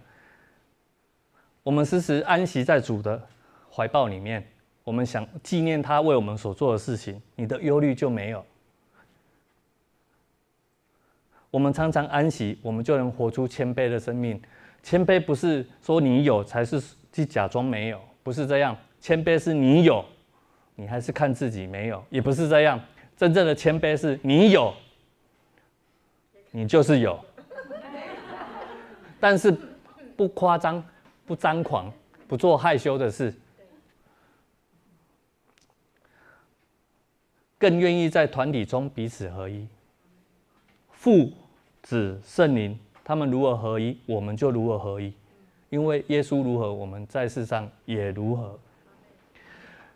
[1.64, 3.22] 我们时时安息在主的
[3.70, 4.42] 怀抱里面，
[4.86, 8.46] 我们想纪念他为我们所做的事情，你的忧虑就没有。
[11.52, 14.42] 我们常常安息，我们就能活出谦卑的生命。
[14.82, 16.82] 谦卑不是说你有才是
[17.12, 18.78] 去假装没有，不是这样。
[19.02, 20.06] 谦卑是你有，
[20.76, 22.80] 你还是看自己没有，也不是这样。
[23.18, 24.74] 真正的谦卑是你有，
[26.52, 27.20] 你就是有，
[29.20, 29.56] 但是
[30.16, 30.84] 不夸张。
[31.28, 31.92] 不张狂，
[32.28, 33.34] 不做害羞的事，
[37.58, 39.68] 更愿意在团体中彼此合一。
[40.92, 41.32] 父、
[41.82, 45.12] 子、圣灵，他们如何合一，我们就如何合一。
[45.72, 48.60] 因为耶稣如何，我们在世上也如何。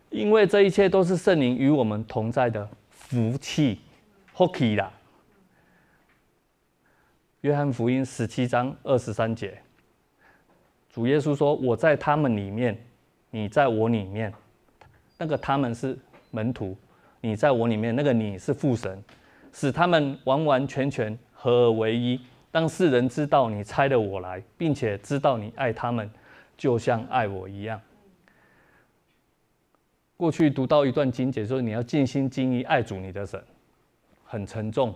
[0.10, 3.80] 因为这一切都是圣灵与我们同在的福气。
[4.36, 4.92] Hockey 啦，
[7.42, 9.62] 约翰福音十七章二十三节。
[10.90, 12.82] 主耶稣说：“我在他们里面，
[13.32, 14.34] 你在我里面。
[15.18, 15.98] 那个他们是
[16.32, 16.76] 门徒，
[17.20, 19.04] 你在我里面，那个你是父神，
[19.52, 22.20] 使他们完完全全合而为一。
[22.50, 26.10] 当世人知道你差了我来，并且知道你爱他们，
[26.58, 27.80] 就像爱我一样。”
[30.20, 33.42] 过去读到一段经节，说你要尽心尽意爱主你的神，
[34.26, 34.94] 很沉重。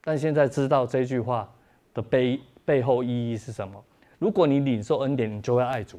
[0.00, 1.52] 但现在知道这句话
[1.92, 3.84] 的背背后意义是什么？
[4.20, 5.98] 如果你领受恩典，你就会爱主，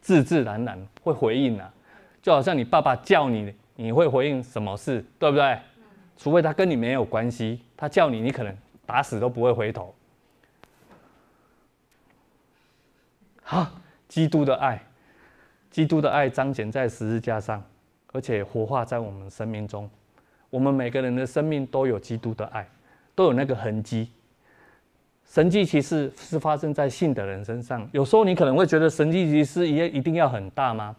[0.00, 1.74] 自自然然会回应啊，
[2.22, 5.58] 就好像你爸爸叫你，你会回应什么事，对不对？
[6.16, 8.56] 除非他跟你没有关系，他叫你，你可能
[8.86, 9.92] 打死都不会回头。
[13.42, 13.66] 好，
[14.06, 14.80] 基督的爱，
[15.78, 17.62] 基督的爱彰显在十字架上，
[18.10, 19.88] 而且活化在我们生命中。
[20.50, 22.68] 我们每个人的生命都有基督的爱，
[23.14, 24.10] 都有那个痕迹。
[25.24, 27.88] 神迹其实是发生在信的人身上。
[27.92, 30.96] 有时候你可能会觉得神迹其实也一定要很大吗？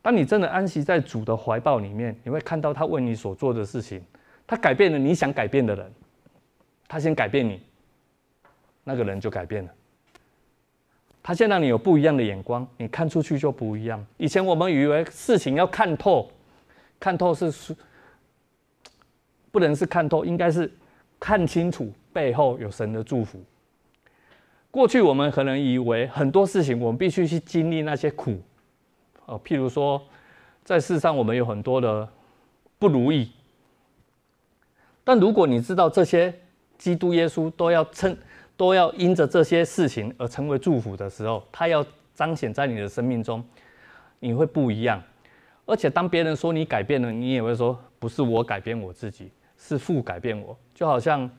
[0.00, 4.00] 当你真的安息在主的怀抱里面，你会看到他为你所做的事情。
[4.46, 5.92] 他改变了你想改变的人，
[6.86, 7.60] 他先改变你，
[8.84, 9.70] 那个人就改变了。
[11.30, 14.04] 他先让你有不一样的眼光，你看出去就不一样。
[14.16, 16.28] 以前我们以为事情要看透，
[16.98, 17.76] 看透是
[19.52, 20.68] 不能是看透，应该是
[21.20, 21.88] 看清楚。
[22.12, 23.40] 背后有神的祝福。
[24.72, 28.36] 过去我们可能以为很多事情我们必须去经历那些苦，
[29.26, 30.02] 哦，譬如说，
[30.64, 32.08] 在世上我们有很多的
[32.76, 33.30] 不如意。
[35.04, 36.34] 但如果你知道这些，
[36.76, 38.18] 基督耶稣都要称，
[38.60, 41.82] 都要因着这些事情而成为祝福的时候，他要
[42.14, 43.42] 彰显在你的生命中，
[44.18, 45.02] 你会不一样。
[45.64, 51.30] 而且当别人说你改变了，你也会说不是我改变我自己，是父改变我，就好像。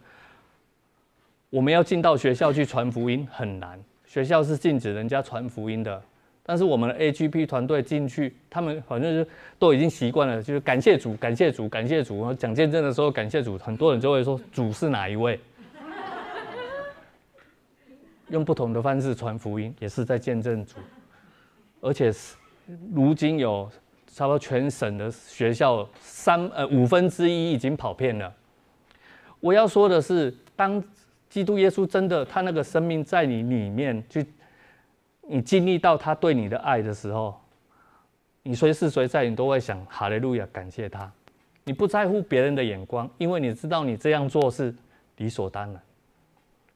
[1.51, 6.01] 我们要进到学校去传福音很难，学校是禁止人家传福音的。
[6.41, 12.33] 但是我们的 AGP 团队进去，他们反正就都已经习惯了，就是感谢主，感谢主，感谢主。
[12.33, 15.37] 讲见证的时候感谢主，很多人就会说主是哪一位？
[18.31, 20.77] 用不同的方式传福音，也是在见证主。
[21.81, 22.35] 而且是
[22.93, 23.69] 如今有
[24.07, 28.33] 差不多全省的学校三呃五分之一已经跑遍了。
[29.39, 30.83] 我要说的是，当
[31.29, 34.25] 基督耶稣真的，他那个生命在你里面，去
[35.27, 37.39] 你经历到他对你的爱的时候，
[38.43, 41.11] 你随时随在你都会想哈利路亚，感谢他。
[41.63, 44.73] 你不在乎别人的眼光，因为你知道你这样做是
[45.17, 45.81] 理所当然。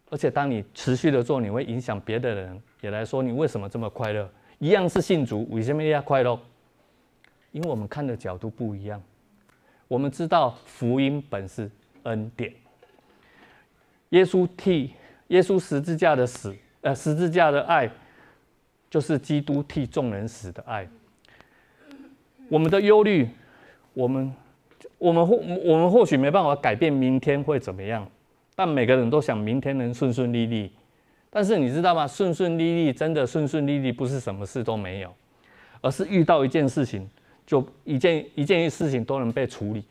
[0.09, 4.29] 而且当你持续的做，你会影响别的人也来说你为什么这么快乐？
[4.59, 6.39] 一样是信主，为什么要快乐？
[7.51, 9.01] 因为我们看的角度不一样。
[9.87, 11.69] 我们知道福音本是
[12.03, 12.53] 恩典，
[14.09, 14.93] 耶稣替
[15.27, 17.89] 耶稣十字架的死，呃，十字架的爱，
[18.89, 20.87] 就是基督替众人死的爱。
[22.49, 23.27] 我们的忧虑，
[23.93, 24.33] 我们
[24.97, 28.07] 我们或我们或许没办法改变明天会怎么样，
[28.55, 30.71] 但每个人都想明天能顺顺利利。
[31.29, 32.07] 但是你知道吗？
[32.07, 35.13] 顺顺利利真的顺顺利利，不是什么事都没有，
[35.81, 37.09] 而是遇到一件事情，
[37.45, 39.83] 就一件一件事情都能被处理。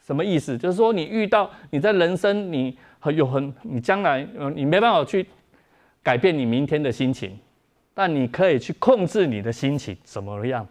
[0.00, 0.56] 什么意思？
[0.56, 5.26] 就是说你遇到你在人生你很有很你将来你没办法去
[6.02, 7.36] 改变你明天的心情，
[7.92, 10.66] 但你可以去控制你的心情怎么样？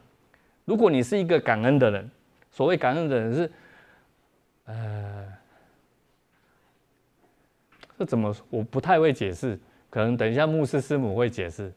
[0.66, 2.10] 如果你是一个感恩的人，
[2.52, 3.52] 所谓感恩的人是，
[4.66, 5.26] 呃，
[8.00, 11.70] 这怎么我不太会解释，可能等一下牧师师母会解释。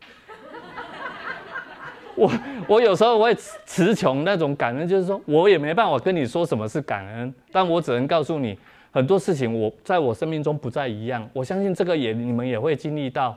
[2.15, 2.31] 我
[2.69, 8.57] 我有时候会词穷那种感恩，就是说我也没办法跟你说什么是感恩，但我只能告诉你
[8.93, 11.29] 很多事情我在我生命中不再一样。
[11.33, 13.37] 我相信这个也你们也会经历到，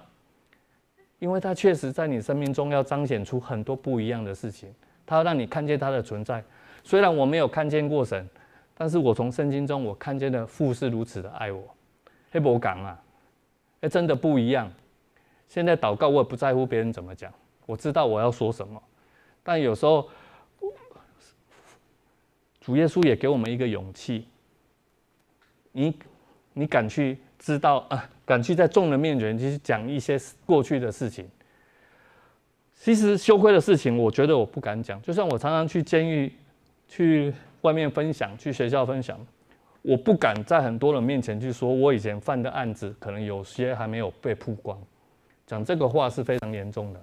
[1.17, 4.71] 因为它确实在你生命中要彰显出很多不一样的事情。
[5.07, 6.43] 它要让你看见它的存在，
[6.83, 8.29] 虽然我没有看见过神，
[8.77, 11.74] 但是我从圣经中我看见了父是如此的爱我。
[12.35, 13.01] 黑伯港啊，
[13.79, 14.69] 哎，真的不一样。
[15.47, 17.33] 现在祷告我也不在乎别人怎么讲，
[17.65, 18.81] 我知道我要说什么。
[19.41, 20.09] 但有时候，
[22.59, 24.27] 主耶稣也给我们一个勇气，
[25.71, 25.97] 你
[26.51, 31.25] 你敢去知道啊，敢去在众人面前去讲一些过去的事情。
[32.75, 35.01] 其实羞愧的事情，我觉得我不敢讲。
[35.01, 36.29] 就像我常常去监狱、
[36.89, 39.17] 去外面分享、去学校分享，
[39.85, 44.77] 我不敢在很多人面前去说，我以前犯的案子可能有些还没有被曝光。
[45.45, 46.99] 讲这个话是非常严重的。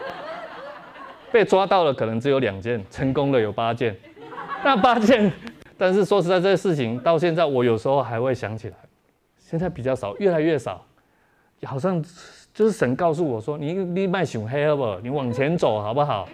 [1.30, 3.94] 被抓到了可能只有两件，成功的有八件。
[4.64, 5.30] 那八件，
[5.76, 8.76] 但是说实在，这些事情到现在我有时候还会想起来。
[9.38, 10.84] 现在比较少，越来越少，
[11.64, 12.02] 好像。
[12.52, 14.98] 就是神告诉我说：“你你卖熊黑了不？
[15.04, 16.28] 你往前走好不好？”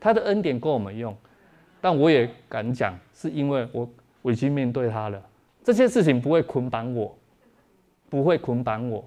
[0.00, 1.16] 他的恩典够我们用，
[1.80, 3.88] 但我也敢讲，是因为我
[4.24, 5.22] 我已经面对他了。
[5.62, 7.14] 这些事情不会捆绑我，
[8.08, 9.04] 不会捆绑我。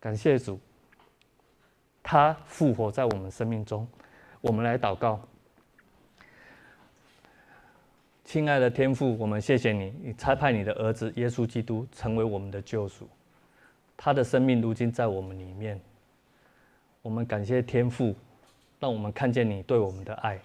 [0.00, 0.58] 感谢主，
[2.02, 3.86] 他复活在我们生命中。
[4.40, 5.20] 我们来祷告，
[8.24, 13.08] 亲爱的天父，我们谢谢你，你差派你的儿子耶稣基督成为我们的救赎。
[13.96, 15.80] 他的生命如今在我们里面，
[17.02, 18.16] 我们感谢天父，
[18.80, 20.40] 让我们看见你对我们的爱。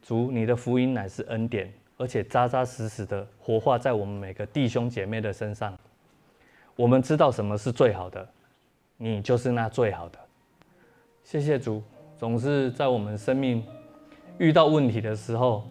[0.00, 5.76] 主，你的福音乃是恩典，而且扎扎实实的活化在我们每个弟兄姐妹的身上。
[6.74, 8.28] 我们知道什么是最好的，
[8.98, 10.18] 你就是那最好的。
[11.24, 11.82] 谢谢主，
[12.18, 13.64] 总是在我们生命
[14.38, 15.66] 遇到问题的时候，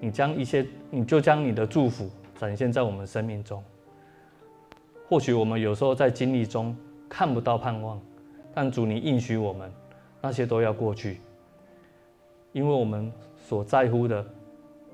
[0.00, 2.08] 你将一些，你就将你的祝福
[2.38, 3.62] 展现在我们生命中。
[5.08, 6.76] 或许我们有时候在经历中
[7.08, 8.00] 看不到盼望，
[8.54, 9.70] 但主你应许我们，
[10.20, 11.20] 那些都要过去，
[12.52, 14.24] 因为我们所在乎的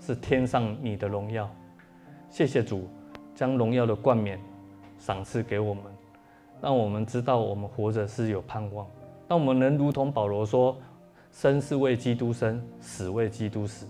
[0.05, 1.48] 是天上你的荣耀。
[2.28, 2.88] 谢谢主，
[3.36, 4.36] 将荣耀的冠冕
[4.98, 5.84] 赏赐给我们，
[6.61, 8.84] 让我们知道我们活着是有盼望，
[9.28, 10.76] 让我们能如同保罗说
[11.30, 13.86] ：“生是为基督生，死为基督死。”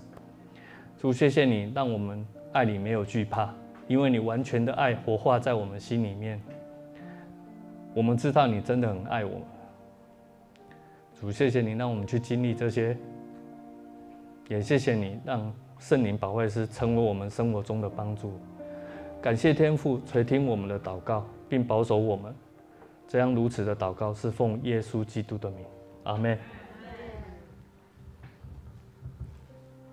[1.01, 3.51] 主，谢谢你，让我们爱里没有惧怕。
[3.87, 6.41] 因为你完全的爱活化在我们心里面，
[7.93, 9.41] 我们知道你真的很爱我们。
[11.19, 12.97] 主，谢谢你让我们去经历这些，
[14.47, 15.53] 也谢谢你让
[15.83, 18.31] 圣灵保惠师成为我们生活中的帮助。
[19.21, 22.33] 感谢天父垂听我们的祷告，并保守我们。
[23.05, 25.59] 这样如此的祷告是奉耶稣基督的名，
[26.03, 26.39] 阿门。